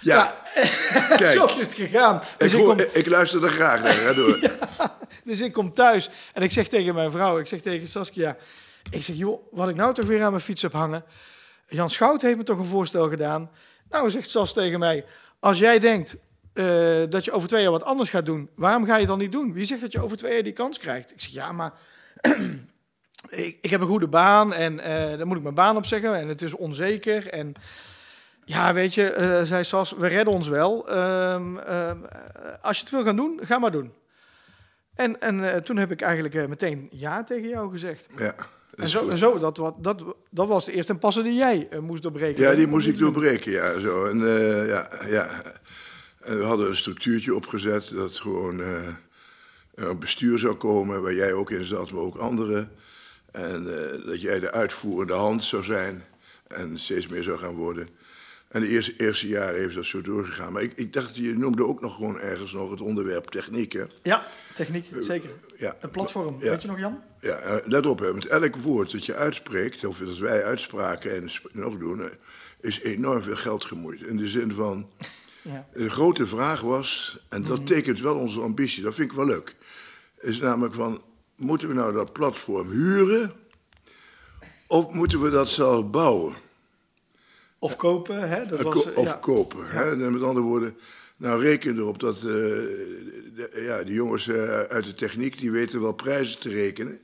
Ja. 0.00 0.42
Kijk, 1.16 1.26
zo 1.26 1.44
is 1.44 1.54
het 1.54 1.74
gegaan. 1.74 2.22
Dus 2.36 2.52
ik, 2.52 2.58
ik, 2.58 2.64
kom... 2.64 2.78
ik, 2.92 3.06
luister 3.06 3.44
er 3.44 3.50
graag 3.50 3.82
naar. 3.82 4.02
Hè, 4.02 4.14
door. 4.14 4.38
ja, 4.78 4.96
dus 5.24 5.40
ik 5.40 5.52
kom 5.52 5.72
thuis 5.72 6.10
en 6.32 6.42
ik 6.42 6.52
zeg 6.52 6.68
tegen 6.68 6.94
mijn 6.94 7.10
vrouw, 7.10 7.38
ik 7.38 7.46
zeg 7.46 7.60
tegen 7.60 7.88
Saskia, 7.88 8.36
ik 8.90 9.02
zeg, 9.02 9.16
joh, 9.16 9.42
wat 9.50 9.68
ik 9.68 9.76
nou 9.76 9.94
toch 9.94 10.06
weer 10.06 10.22
aan 10.22 10.30
mijn 10.30 10.42
fiets 10.42 10.62
heb 10.62 10.72
hangen. 10.72 11.04
Jan 11.66 11.90
Schout 11.90 12.22
heeft 12.22 12.36
me 12.36 12.42
toch 12.42 12.58
een 12.58 12.66
voorstel 12.66 13.08
gedaan. 13.08 13.50
Nou, 13.88 14.10
zegt 14.10 14.30
Sas 14.30 14.52
tegen 14.52 14.78
mij, 14.78 15.04
als 15.38 15.58
jij 15.58 15.78
denkt 15.78 16.16
uh, 16.54 16.66
dat 17.08 17.24
je 17.24 17.32
over 17.32 17.48
twee 17.48 17.62
jaar 17.62 17.70
wat 17.70 17.84
anders 17.84 18.10
gaat 18.10 18.26
doen, 18.26 18.50
waarom 18.54 18.84
ga 18.84 18.96
je 18.96 19.06
dan 19.06 19.18
niet 19.18 19.32
doen? 19.32 19.52
Wie 19.52 19.64
zegt 19.64 19.80
dat 19.80 19.92
je 19.92 20.02
over 20.02 20.16
twee 20.16 20.32
jaar 20.32 20.42
die 20.42 20.52
kans 20.52 20.78
krijgt? 20.78 21.10
Ik 21.10 21.20
zeg, 21.20 21.30
ja, 21.30 21.52
maar 21.52 21.72
ik, 23.28 23.58
ik, 23.60 23.70
heb 23.70 23.80
een 23.80 23.86
goede 23.86 24.08
baan 24.08 24.54
en 24.54 24.72
uh, 24.72 25.18
dan 25.18 25.26
moet 25.26 25.36
ik 25.36 25.42
mijn 25.42 25.54
baan 25.54 25.76
opzeggen 25.76 26.14
en 26.14 26.28
het 26.28 26.42
is 26.42 26.54
onzeker 26.54 27.28
en... 27.28 27.54
Ja, 28.50 28.74
weet 28.74 28.94
je, 28.94 29.16
uh, 29.18 29.42
zei 29.42 29.64
Sas, 29.64 29.94
we 29.98 30.06
redden 30.06 30.34
ons 30.34 30.48
wel. 30.48 30.90
Uh, 30.90 30.96
uh, 31.68 31.90
als 32.62 32.76
je 32.76 32.82
het 32.82 32.92
wil 32.92 33.04
gaan 33.04 33.16
doen, 33.16 33.40
ga 33.42 33.58
maar 33.58 33.72
doen. 33.72 33.92
En, 34.94 35.20
en 35.20 35.52
eh, 35.52 35.60
toen 35.60 35.76
heb 35.76 35.90
ik 35.90 36.00
eigenlijk 36.00 36.48
meteen 36.48 36.88
ja 36.90 37.24
tegen 37.24 37.48
jou 37.48 37.70
gezegd. 37.70 38.06
Ja. 38.16 38.34
En 38.74 38.88
zo, 38.88 39.08
en 39.08 39.18
zo 39.18 39.38
dat, 39.38 39.56
wat, 39.56 39.74
dat, 39.78 40.02
dat 40.30 40.48
was 40.48 40.64
de 40.64 40.72
eerste 40.72 40.94
pas 40.94 41.14
die 41.14 41.34
jij 41.34 41.68
moest 41.80 42.02
doorbreken. 42.02 42.42
Ja, 42.42 42.54
die 42.54 42.66
moest 42.66 42.86
ik 42.86 42.98
doorbreken, 42.98 43.52
ja. 43.52 43.80
Zo. 43.80 44.04
En, 44.04 44.18
ja, 44.66 44.88
ja. 45.06 45.42
En 46.20 46.38
we 46.38 46.44
hadden 46.44 46.68
een 46.68 46.76
structuurtje 46.76 47.34
opgezet 47.34 47.90
dat 47.94 48.18
gewoon 48.18 48.60
een 49.74 49.98
bestuur 49.98 50.38
zou 50.38 50.54
komen, 50.54 51.02
waar 51.02 51.14
jij 51.14 51.32
ook 51.32 51.50
in 51.50 51.64
zat, 51.64 51.90
maar 51.90 52.02
ook 52.02 52.16
anderen. 52.16 52.70
En 53.32 53.64
dat 54.04 54.20
jij 54.20 54.40
de 54.40 54.52
uitvoerende 54.52 55.12
hand 55.12 55.42
zou 55.42 55.64
zijn 55.64 56.04
en 56.46 56.78
steeds 56.78 57.06
meer 57.06 57.22
zou 57.22 57.38
gaan 57.38 57.54
worden. 57.54 57.88
En 58.50 58.60
de 58.60 58.68
eerste, 58.68 58.92
eerste 58.96 59.28
jaren 59.28 59.60
heeft 59.60 59.74
dat 59.74 59.84
zo 59.84 60.00
doorgegaan. 60.00 60.52
Maar 60.52 60.62
ik, 60.62 60.72
ik 60.76 60.92
dacht, 60.92 61.16
je 61.16 61.36
noemde 61.36 61.66
ook 61.66 61.80
nog 61.80 61.96
gewoon 61.96 62.18
ergens 62.20 62.52
nog 62.52 62.70
het 62.70 62.80
onderwerp 62.80 63.24
techniek, 63.30 63.72
hè? 63.72 63.84
Ja, 64.02 64.26
techniek, 64.54 64.86
zeker. 65.00 65.30
Ja. 65.56 65.76
Een 65.80 65.90
platform, 65.90 66.36
Ja. 66.40 66.50
weet 66.50 66.62
je 66.62 66.68
nog, 66.68 66.78
Jan? 66.78 66.98
Ja, 67.20 67.44
uh, 67.46 67.56
let 67.66 67.86
op, 67.86 67.98
hè, 67.98 68.14
met 68.14 68.26
elk 68.26 68.56
woord 68.56 68.90
dat 68.92 69.06
je 69.06 69.14
uitspreekt, 69.14 69.84
of 69.84 69.98
dat 69.98 70.16
wij 70.16 70.44
uitspraken 70.44 71.16
en 71.16 71.30
nog 71.52 71.78
doen, 71.78 72.00
eh, 72.02 72.08
is 72.60 72.80
enorm 72.82 73.22
veel 73.22 73.36
geld 73.36 73.64
gemoeid. 73.64 74.00
In 74.00 74.16
de 74.16 74.28
zin 74.28 74.52
van, 74.52 74.88
Ja. 75.42 75.66
de 75.74 75.90
grote 75.90 76.26
vraag 76.26 76.60
was, 76.60 77.18
en 77.28 77.42
dat 77.44 77.66
tekent 77.66 78.00
wel 78.00 78.16
onze 78.16 78.40
ambitie, 78.40 78.82
dat 78.82 78.94
vind 78.94 79.10
ik 79.10 79.16
wel 79.16 79.26
leuk, 79.26 79.54
is 80.20 80.38
namelijk 80.38 80.74
van, 80.74 81.02
moeten 81.36 81.68
we 81.68 81.74
nou 81.74 81.92
dat 81.92 82.12
platform 82.12 82.70
huren, 82.70 83.32
of 84.66 84.92
moeten 84.92 85.20
we 85.20 85.30
dat 85.30 85.48
zelf 85.48 85.90
bouwen? 85.90 86.34
Of 87.62 87.76
kopen, 87.76 88.28
hè? 88.28 88.46
Dat 88.46 88.58
Uh, 88.58 88.64
was, 88.64 88.84
eh, 88.84 88.96
of 88.96 89.06
ja. 89.06 89.12
kopen. 89.12 89.66
Hè? 89.66 89.96
Met 89.96 90.22
andere 90.22 90.46
woorden, 90.46 90.76
nou 91.16 91.42
reken 91.42 91.76
erop 91.78 91.98
dat 92.00 92.16
eh, 92.16 92.22
de, 92.22 93.60
ja, 93.64 93.82
die 93.82 93.94
jongens 93.94 94.28
eh, 94.28 94.60
uit 94.60 94.84
de 94.84 94.94
techniek, 94.94 95.38
die 95.38 95.50
weten 95.50 95.80
wel 95.80 95.92
prijzen 95.92 96.40
te 96.40 96.48
rekenen. 96.48 97.00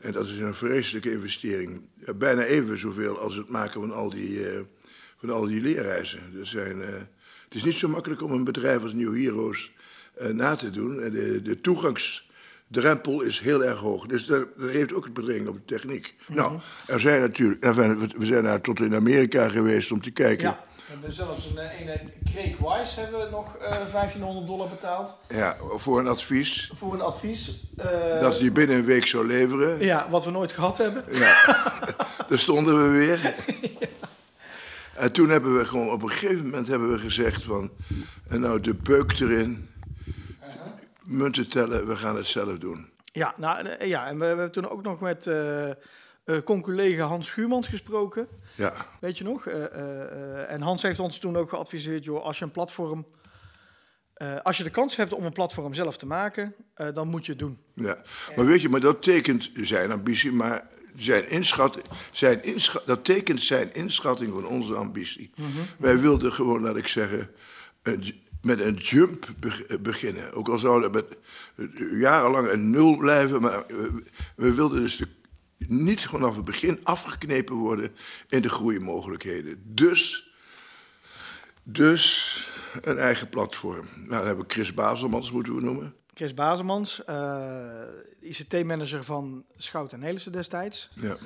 En 0.00 0.12
dat 0.12 0.26
is 0.26 0.38
een 0.38 0.54
vreselijke 0.54 1.12
investering. 1.12 1.80
Ja, 1.94 2.14
bijna 2.14 2.42
even 2.42 2.78
zoveel 2.78 3.18
als 3.18 3.36
het 3.36 3.48
maken 3.48 3.80
van 3.80 3.92
al 3.92 4.10
die, 4.10 4.48
eh, 4.48 4.60
van 5.18 5.30
al 5.30 5.46
die 5.46 5.60
leerreizen. 5.60 6.20
Er 6.38 6.46
zijn, 6.46 6.82
eh, 6.82 6.88
het 7.44 7.54
is 7.54 7.64
niet 7.64 7.74
zo 7.74 7.88
makkelijk 7.88 8.22
om 8.22 8.32
een 8.32 8.44
bedrijf 8.44 8.82
als 8.82 8.92
New 8.92 9.14
Heroes 9.14 9.72
eh, 10.14 10.28
na 10.28 10.56
te 10.56 10.70
doen. 10.70 11.02
En 11.02 11.12
De, 11.12 11.42
de 11.42 11.60
toegangsdrempel 12.72 13.20
is 13.22 13.40
heel 13.40 13.64
erg 13.64 13.78
hoog. 13.78 14.06
Dus 14.06 14.26
dat, 14.26 14.46
heeft 14.60 14.94
ook 14.94 15.06
een 15.06 15.12
bedreiging 15.12 15.48
op 15.48 15.54
de 15.56 15.64
techniek. 15.74 16.14
Nou, 16.26 16.58
er 16.86 17.00
zijn 17.00 17.20
natuurlijk, 17.20 17.64
we- 17.64 18.26
zijn 18.26 18.44
daar 18.44 18.60
tot 18.60 18.80
in 18.80 18.94
Amerika 18.94 19.48
geweest 19.48 19.92
om 19.92 20.02
te 20.02 20.10
kijken. 20.10 20.44
Ja, 20.48 20.60
we 20.76 20.82
hebben 20.92 21.12
zelfs 21.14 21.46
een 21.46 21.58
eh, 21.58 21.80
ene 21.80 22.00
Craig 22.32 22.56
Wise 22.58 23.00
hebben 23.00 23.20
we 23.20 23.30
nog 23.30 23.56
eh 23.56 23.70
1500 23.92 24.46
dollar 24.46 24.68
betaald 24.68 25.18
Ja, 25.28 25.56
voor 25.76 25.98
een 25.98 26.06
advies 26.08 26.72
voor 26.78 26.94
een 26.94 27.00
advies. 27.00 27.60
eh, 27.76 28.20
dat 28.20 28.38
hij 28.40 28.52
binnen 28.52 28.76
een 28.76 28.84
week 28.84 29.06
zou 29.06 29.26
leveren. 29.26 29.84
Ja, 29.84 30.06
wat 30.10 30.24
we 30.24 30.30
nooit 30.30 30.52
gehad 30.52 30.78
hebben. 30.78 31.04
Ja, 31.12 31.44
daar 32.28 32.38
stonden 32.38 32.82
we 32.92 32.98
weer. 32.98 33.34
En 34.96 35.12
toen 35.12 35.28
hebben 35.28 35.58
we 35.58 35.64
gewoon 35.64 35.90
op 35.90 36.02
een 36.02 36.10
gegeven 36.10 36.44
moment 36.44 36.68
hebben 36.68 36.90
we 36.92 36.98
gezegd 36.98 37.42
van... 37.42 37.70
Nou, 38.28 38.60
de 38.60 38.74
beuk 38.74 39.20
erin, 39.20 39.68
munten 41.10 41.48
tellen, 41.48 41.86
we 41.86 41.96
gaan 41.96 42.16
het 42.16 42.26
zelf 42.26 42.58
doen. 42.58 42.88
Ja, 43.12 43.34
nou, 43.36 43.66
eh, 43.66 43.88
ja 43.88 44.06
en 44.06 44.12
we, 44.12 44.18
we 44.18 44.26
hebben 44.26 44.52
toen 44.52 44.68
ook 44.68 44.82
nog 44.82 45.00
met 45.00 45.26
eh 45.26 45.70
eh 45.70 45.76
conculega 46.44 47.04
Hans 47.04 47.26
Schuurmans 47.26 47.66
gesproken. 47.68 48.28
Ja, 48.56 48.74
Weet 49.00 49.18
je 49.18 49.24
nog? 49.24 49.46
En 50.48 50.60
Hans 50.60 50.82
heeft 50.82 50.98
ons 51.00 51.18
toen 51.18 51.36
ook 51.36 51.48
geadviseerd, 51.48 52.04
joh, 52.04 52.24
als 52.24 52.38
je 52.38 52.44
een 52.44 52.50
platform... 52.50 53.06
als 54.42 54.56
je 54.56 54.62
de 54.62 54.70
kans 54.70 54.96
hebt 54.96 55.12
om 55.12 55.24
een 55.24 55.32
platform 55.32 55.74
zelf 55.74 55.96
te 55.96 56.06
maken, 56.06 56.54
dan 56.94 57.08
moet 57.08 57.26
je 57.26 57.30
het 57.32 57.40
doen. 57.40 57.58
ja. 57.74 57.96
Maar 58.36 58.44
weet 58.44 58.60
je, 58.60 58.68
maar 58.68 58.80
dat 58.80 59.02
tekent 59.02 59.50
zijn 59.54 59.92
ambitie, 59.92 60.32
maar 60.32 60.66
zijn 60.96 61.28
inschat, 61.28 61.76
zijn 62.10 62.42
inschat, 62.42 62.86
dat 62.86 63.04
tekent 63.04 63.42
zijn 63.42 63.72
inschatting 63.74 64.30
van 64.30 64.46
onze 64.46 64.74
ambitie. 64.74 65.30
Wij 65.78 65.98
wilden 65.98 66.32
gewoon, 66.32 66.60
laat 66.62 66.76
ik 66.76 66.88
zeggen, 66.88 67.30
een 67.82 68.14
met 68.42 68.60
een 68.60 68.74
jump 68.74 69.28
beg- 69.38 69.80
beginnen. 69.80 70.32
Ook 70.32 70.48
al 70.48 70.58
zou 70.58 70.80
dat 70.80 70.92
met 70.92 71.16
eh, 71.54 72.00
jarenlang 72.00 72.50
een 72.50 72.70
nul 72.70 72.96
blijven, 72.96 73.40
maar 73.40 73.64
we, 73.66 74.02
we 74.36 74.54
wilden 74.54 74.80
dus 74.82 74.96
de, 74.96 75.08
niet 75.66 76.00
vanaf 76.00 76.36
het 76.36 76.44
begin 76.44 76.80
afgeknepen 76.82 77.54
worden 77.54 77.90
in 78.28 78.42
de 78.42 78.48
groeimogelijkheden. 78.48 79.62
Dus, 79.64 80.32
dus 81.62 82.36
een 82.82 82.98
eigen 82.98 83.28
platform. 83.28 83.86
Nou, 83.94 84.08
dan 84.08 84.26
hebben 84.26 84.46
we 84.46 84.52
Chris 84.52 84.74
Baselmans 84.74 85.32
moeten 85.32 85.54
we 85.54 85.62
noemen. 85.62 85.94
Chris 86.14 86.34
Bazemans, 86.34 87.04
eh, 87.04 87.82
ICT-manager 88.20 89.04
van 89.04 89.44
Schout 89.56 89.92
en 89.92 90.00
Nelissen 90.00 90.32
destijds. 90.32 90.90
Ja. 90.94 91.16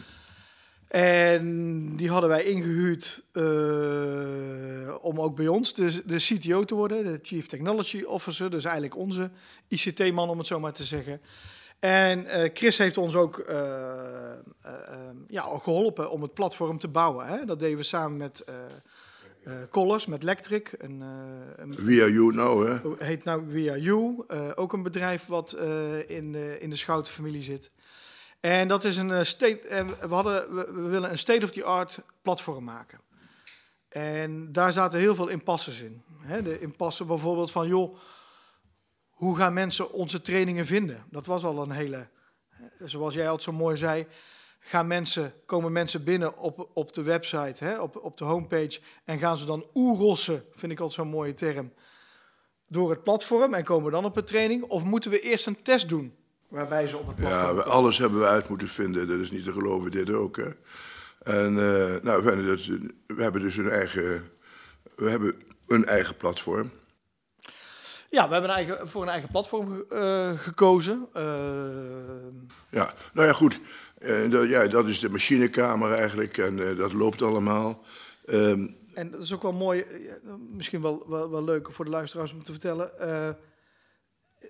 En 0.89 1.97
die 1.97 2.11
hadden 2.11 2.31
wij 2.31 2.45
ingehuurd 2.45 3.23
eh, 3.33 4.95
om 5.01 5.21
ook 5.21 5.37
bij 5.37 5.49
ons 5.49 5.75
de, 5.75 6.03
de 6.07 6.17
CTO 6.17 6.65
te 6.65 6.75
worden, 6.75 7.05
de 7.05 7.19
Chief 7.23 7.47
Technology 7.47 8.03
Officer. 8.03 8.51
Dus 8.51 8.65
eigenlijk 8.65 8.97
onze 8.97 9.31
ICT-man, 9.69 10.29
om 10.29 10.39
het 10.39 10.47
zo 10.47 10.61
maar 10.61 10.73
te 10.73 10.85
zeggen. 10.85 11.21
En 11.85 12.27
eh, 12.27 12.51
Chris 12.55 12.79
heeft 12.79 12.99
ons 12.99 13.15
ook 13.15 13.39
eh, 13.39 13.57
ja, 15.29 15.43
al 15.43 15.59
geholpen 15.59 16.11
om 16.11 16.23
het 16.23 16.35
platform 16.35 16.79
te 16.79 16.89
bouwen. 16.89 17.27
Hè? 17.27 17.45
Dat 17.45 17.59
deden 17.59 17.77
we 17.77 17.83
samen 17.83 18.17
met 18.17 18.45
Collars, 19.71 20.07
met 20.07 20.23
Lectric. 20.23 20.75
Een, 20.79 21.01
een 21.57 21.75
Via 21.75 22.07
you 22.07 22.35
nou, 22.35 22.69
hè? 22.69 23.05
heet 23.05 23.25
nou 23.25 23.43
Via 23.51 23.77
You, 23.77 24.25
eh, 24.29 24.51
ook 24.55 24.73
een 24.73 24.83
bedrijf 24.83 25.27
wat 25.27 25.57
in, 26.07 26.35
in 26.61 26.71
de 26.71 26.77
Schoutenfamilie 26.77 27.43
zit. 27.43 27.71
En 28.45 28.69
dat 28.69 28.85
is 28.85 28.97
een 28.97 29.11
eh, 29.11 29.25
state, 29.25 29.61
en 29.69 29.87
we, 29.87 30.15
hadden, 30.15 30.55
we, 30.55 30.89
willen 30.89 31.11
een 31.11 31.19
state-of-the-art 31.19 31.99
platform 32.23 32.65
maken. 32.65 33.01
En 33.89 34.53
daar 34.53 34.73
zaten 34.73 34.99
heel 34.99 35.15
veel 35.15 35.29
impasses 35.29 35.81
in. 35.81 36.03
De 36.43 36.61
impasse 36.61 37.05
bijvoorbeeld 37.05 37.51
van, 37.51 37.69
joh, 37.69 37.97
hoe 39.11 39.37
gaan 39.37 39.53
mensen 39.53 39.93
onze 39.93 40.21
trainingen 40.21 40.67
vinden? 40.67 41.05
Dat 41.11 41.27
was 41.27 41.45
al 41.45 41.63
een 41.63 41.71
hele, 41.71 42.09
eh, 42.49 42.59
zoals 42.85 43.15
jij 43.15 43.25
altijd 43.25 43.43
zo 43.43 43.53
mooi 43.53 43.77
zei, 43.77 44.07
gaan 44.59 44.87
mensen, 44.87 45.35
komen 45.47 45.73
mensen 45.73 46.05
binnen 46.05 46.39
op, 46.39 46.69
op 46.75 46.93
de 46.93 47.03
website, 47.03 47.65
hè, 47.65 47.81
op, 47.81 47.97
op 47.97 48.19
de 48.19 48.25
homepage, 48.25 48.81
en 49.05 49.19
gaan 49.19 49.37
ze 49.37 49.45
dan 49.45 49.67
oerossen, 49.75 50.45
vind 50.51 50.73
ik 50.73 50.81
altijd 50.81 51.01
zo'n 51.01 51.15
mooie 51.15 51.35
term, 51.35 51.73
door 52.69 52.91
het 52.91 53.03
platform 53.03 53.55
en 53.55 53.65
komen 53.65 53.93
dan 53.93 54.05
op 54.05 54.17
een 54.17 54.25
training? 54.25 54.63
Of 54.63 54.85
moeten 54.85 55.11
we 55.11 55.21
eerst 55.21 55.47
een 55.47 55.63
test 55.63 55.89
doen, 55.89 56.24
waarbij 56.55 56.87
ze 56.87 56.97
op 56.97 57.07
het 57.07 57.17
platform 57.17 57.57
Ja, 57.57 57.63
alles 57.63 57.99
hebben 57.99 58.21
we 58.21 58.27
uit 58.27 58.49
moeten 58.49 58.69
vinden. 58.69 59.09
Dat 59.09 59.19
is 59.19 59.31
niet 59.31 59.45
te 59.45 59.53
geloven, 59.53 59.91
dit 59.91 60.11
ook. 60.11 60.37
Hè. 60.37 60.51
En 61.23 61.59
eh, 61.59 62.01
nou, 62.03 62.25
we, 62.25 62.93
we 63.07 63.23
hebben 63.23 63.41
dus 63.41 63.57
een 63.57 63.71
eigen, 63.71 64.31
we 64.95 65.11
hebben 65.11 65.35
een 65.67 65.85
eigen 65.85 66.17
platform. 66.17 66.71
Ja, 68.11 68.27
we 68.27 68.33
hebben 68.33 68.51
een 68.51 68.57
eigen, 68.57 68.89
voor 68.89 69.03
een 69.03 69.09
eigen 69.09 69.31
platform 69.31 69.85
eh, 69.91 70.39
gekozen. 70.39 71.09
Eh, 71.13 71.23
Ja, 72.71 72.93
nou 73.13 73.27
ja, 73.27 73.33
goed. 73.33 73.61
Eh, 73.99 74.31
dat, 74.31 74.49
ja, 74.49 74.67
dat 74.67 74.87
is 74.87 74.99
de 74.99 75.11
machinekamer 75.11 75.93
eigenlijk 75.93 76.39
en 76.39 76.69
eh, 76.69 76.77
dat 76.77 76.93
loopt 76.93 77.23
allemaal. 77.23 77.85
Ehm, 78.25 78.69
en 78.95 79.11
dat 79.11 79.21
is 79.21 79.33
ook 79.33 79.43
wel 79.43 79.53
mooi, 79.53 79.85
misschien 80.53 80.83
wel, 80.83 81.05
wel, 81.09 81.31
wel 81.31 81.45
leuk 81.45 81.73
voor 81.73 81.85
de 81.85 81.91
luisteraars 81.91 82.33
om 82.33 82.43
te 82.43 82.51
vertellen. 82.53 82.91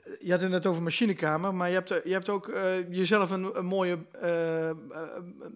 Eh, 0.04 0.12
je 0.20 0.30
had 0.30 0.40
het 0.40 0.50
net 0.50 0.66
over 0.66 0.82
machinekamer, 0.82 1.54
maar 1.54 1.68
je 1.68 1.74
hebt, 1.74 1.88
je 1.88 2.12
hebt 2.12 2.28
ook 2.28 2.48
eh, 2.48 2.62
jezelf 2.90 3.30
een, 3.30 3.58
een 3.58 3.64
mooie 3.66 3.98
eh, 4.20 4.68
eh, 4.70 4.76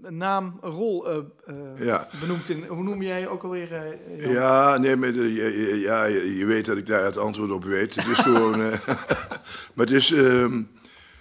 naam, 0.08 0.58
rol 0.62 1.08
eh, 1.10 1.16
eh, 1.46 1.54
Ja. 1.86 2.08
benoemd 2.20 2.48
in. 2.48 2.64
Hoe 2.64 2.82
noem 2.82 3.02
jij 3.02 3.28
ook 3.28 3.42
alweer? 3.42 3.72
eh, 3.74 4.32
ja, 4.32 4.76
nee, 4.78 4.96
maar 4.96 5.12
de- 5.12 5.80
ja, 5.80 6.04
je, 6.04 6.36
je 6.36 6.44
weet 6.46 6.64
dat 6.64 6.76
ik 6.76 6.86
daar 6.86 7.04
het 7.04 7.16
antwoord 7.16 7.50
op 7.50 7.64
weet. 7.64 7.94
Het 7.94 8.06
is 8.06 8.18
gewoon. 8.28 8.62
eh, 8.62 8.86
maar 9.74 9.86
het 9.86 9.90
is. 9.90 10.12
ehm, 10.12 10.62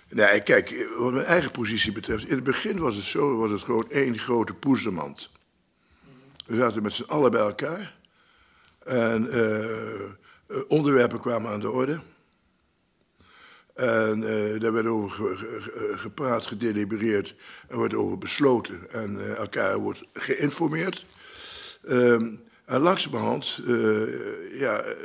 nee, 0.09 0.41
kijk, 0.41 0.87
wat 0.97 1.13
mijn 1.13 1.25
eigen 1.25 1.51
positie 1.51 1.91
betreft. 1.91 2.27
In 2.27 2.35
het 2.35 2.43
begin 2.43 2.79
was 2.79 2.95
het 2.95 3.05
zo: 3.05 3.37
was 3.37 3.51
het 3.51 3.61
gewoon 3.61 3.89
één 3.89 4.17
grote 4.19 4.53
poezemand. 4.53 5.29
We 6.45 6.57
zaten 6.57 6.83
met 6.83 6.93
z'n 6.93 7.03
allen 7.07 7.31
bij 7.31 7.41
elkaar. 7.41 7.95
En 8.85 9.31
eh, 9.31 9.63
eh, 9.63 10.09
onderwerpen 10.67 11.19
kwamen 11.19 11.51
aan 11.51 11.59
de 11.59 11.71
orde. 11.71 11.99
En 13.77 14.23
eh, 14.23 14.59
daar 14.59 14.73
werd 14.73 14.85
over 14.87 15.37
ge- 15.37 15.93
gepraat, 15.95 16.45
gedelibereerd 16.45 17.35
en 17.67 17.77
wordt 17.77 17.93
over 17.93 18.17
besloten. 18.17 18.89
En 18.91 19.19
eh, 19.21 19.35
elkaar 19.37 19.77
wordt 19.77 20.03
geïnformeerd. 20.13 21.05
Ehm, 21.83 22.35
en 22.65 22.79
langzamerhand 22.81 23.59
eh, 23.67 24.59
ja, 24.59 24.79
eh, 24.79 24.95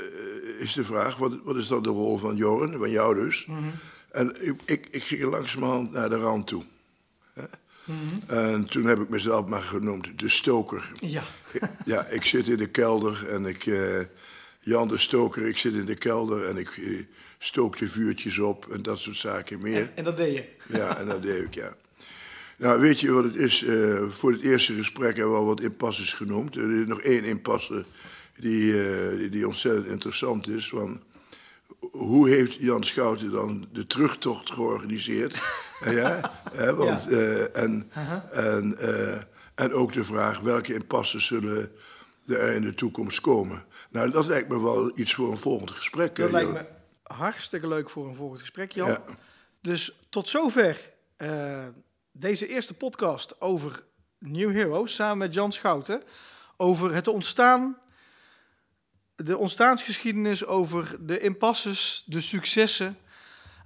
is 0.59 0.73
de 0.73 0.85
vraag, 0.85 1.17
wat, 1.17 1.33
wat 1.45 1.57
is 1.57 1.67
dan 1.67 1.83
de 1.83 1.89
rol 1.89 2.19
van 2.19 2.37
Joren, 2.37 2.79
van 2.79 2.91
jou 2.91 3.15
dus? 3.25 3.47
En 4.11 4.47
ik, 4.47 4.55
ik, 4.65 4.89
ik 4.91 5.03
ging 5.03 5.23
langzamerhand 5.23 5.93
naar 5.93 6.11
de 6.11 6.17
rand 6.17 6.47
toe. 6.47 6.65
Hè? 7.33 7.43
En 8.27 8.67
toen 8.69 8.85
heb 8.85 8.99
ik 9.01 9.09
mezelf 9.09 9.47
maar 9.47 9.63
genoemd 9.63 10.19
de 10.19 10.29
stoker. 10.29 10.93
Ja. 11.01 11.23
Ja, 11.85 12.07
ik 12.07 12.25
zit 12.25 12.49
in 12.49 12.57
de 12.57 12.67
kelder 12.69 13.29
en 13.29 13.47
ik... 13.47 13.71
Jan 14.65 14.89
de 14.89 14.97
stoker, 14.99 15.47
ik 15.47 15.57
zit 15.57 15.75
in 15.75 15.85
de 15.87 15.95
kelder 15.95 16.45
en 16.45 16.57
ik 16.57 16.69
eh, 16.77 16.99
stook 17.39 17.79
de 17.79 17.89
vuurtjes 17.89 18.39
op 18.39 18.73
en 18.73 18.83
dat 18.83 18.99
soort 18.99 19.17
zaken 19.17 19.63
meer. 19.63 19.81
En, 19.81 19.91
en 19.95 20.05
dat 20.05 20.17
deed 20.17 20.35
je. 20.35 20.45
Ja, 20.69 20.97
en 20.99 21.07
dat 21.07 21.23
deed 21.23 21.45
ik, 21.45 21.55
ja. 21.55 21.75
Nou, 22.59 22.81
weet 22.81 23.01
je 23.01 23.11
wat 23.13 23.25
het 23.25 23.37
is? 23.37 23.65
Eh, 23.65 24.03
voor 24.11 24.33
het 24.33 24.41
eerste 24.43 24.75
gesprek 24.75 25.17
hebben 25.17 25.33
we 25.35 25.39
al 25.41 25.47
wat 25.47 25.61
impasses 25.61 26.13
genoemd. 26.13 26.57
Er 26.57 26.81
is 26.81 26.87
nog 26.87 27.01
één 27.01 27.25
impasse 27.25 27.85
die, 28.39 28.83
eh, 28.91 29.19
die, 29.19 29.29
die 29.29 29.47
ontzettend 29.47 29.87
interessant 29.87 30.49
is. 30.49 30.69
Van, 30.69 31.03
hoe 31.91 32.29
heeft 32.29 32.55
Jan 32.55 32.85
Schouten 32.85 33.31
dan 33.31 33.69
de 33.73 33.87
terugtocht 33.87 34.51
georganiseerd? 34.53 35.43
Ja, 35.91 36.41
hè, 36.53 36.75
want, 36.75 37.07
Ja. 37.11 37.17
en, 37.53 37.91
en, 38.31 38.79
eh, 38.79 39.21
en 39.55 39.73
ook 39.73 39.93
de 39.93 40.05
vraag 40.05 40.41
welke 40.41 40.75
impasses 40.75 41.27
zullen 41.27 41.71
er 42.27 42.53
in 42.53 42.63
de 42.63 42.75
toekomst 42.75 43.21
komen. 43.21 43.65
Nou, 43.91 44.11
dat 44.11 44.27
lijkt 44.27 44.49
me 44.49 44.61
wel 44.61 44.99
iets 44.99 45.15
voor 45.15 45.31
een 45.31 45.39
volgend 45.39 45.71
gesprek. 45.71 46.17
Dat 46.17 46.27
eh, 46.27 46.33
lijkt 46.33 46.53
me 46.53 46.67
hartstikke 47.03 47.69
leuk 47.69 47.91
voor 47.91 48.09
een 48.09 48.15
volgend 48.15 48.41
gesprek, 48.41 48.73
Jan. 48.73 48.89
Ja. 48.89 49.03
Dus 49.61 49.99
tot 50.09 50.29
zover 50.29 50.91
eh, 51.17 51.67
deze 52.13 52.49
eerste 52.49 52.75
podcast 52.75 53.41
over 53.41 53.85
New 54.19 54.53
Heroes 54.53 54.95
samen 54.95 55.19
met 55.19 55.35
Jan 55.35 55.53
Schouten. 55.53 56.03
Over 56.57 56.95
het 56.95 57.09
ontstaan, 57.09 57.79
de 59.17 59.39
ontstaansgeschiedenis, 59.39 60.47
over 60.47 60.97
de 61.01 61.21
impasses, 61.21 62.03
de 62.07 62.21
successen 62.21 62.97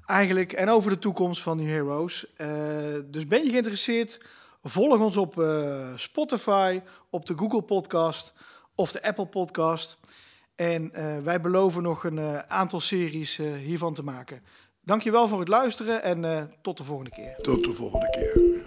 eigenlijk 0.06 0.52
en 0.52 0.68
over 0.68 0.90
de 0.90 0.98
toekomst 0.98 1.42
van 1.42 1.56
New 1.56 1.66
Heroes. 1.66 2.26
Eh, 2.36 2.48
dus 3.04 3.26
ben 3.26 3.44
je 3.44 3.50
geïnteresseerd? 3.50 4.20
Volg 4.68 5.00
ons 5.00 5.16
op 5.16 5.40
eh, 5.40 5.96
Spotify, 5.96 6.80
op 7.10 7.26
de 7.26 7.34
Google 7.36 7.62
Podcast 7.62 8.32
of 8.74 8.92
de 8.92 9.02
Apple 9.02 9.26
Podcast. 9.26 9.98
En 10.54 10.92
eh, 10.92 11.18
wij 11.18 11.40
beloven 11.40 11.82
nog 11.82 12.04
een 12.04 12.18
eh, 12.18 12.38
aantal 12.38 12.80
series 12.80 13.36
hiervan 13.36 13.94
te 13.94 14.02
maken. 14.02 14.42
Dankjewel 14.84 15.28
voor 15.28 15.38
het 15.38 15.48
luisteren 15.48 16.02
en 16.02 16.50
tot 16.62 16.76
de 16.76 16.84
volgende 16.84 17.10
keer. 17.10 17.36
Tot 17.36 17.64
de 17.64 17.72
volgende 17.72 18.10
keer. 18.10 18.65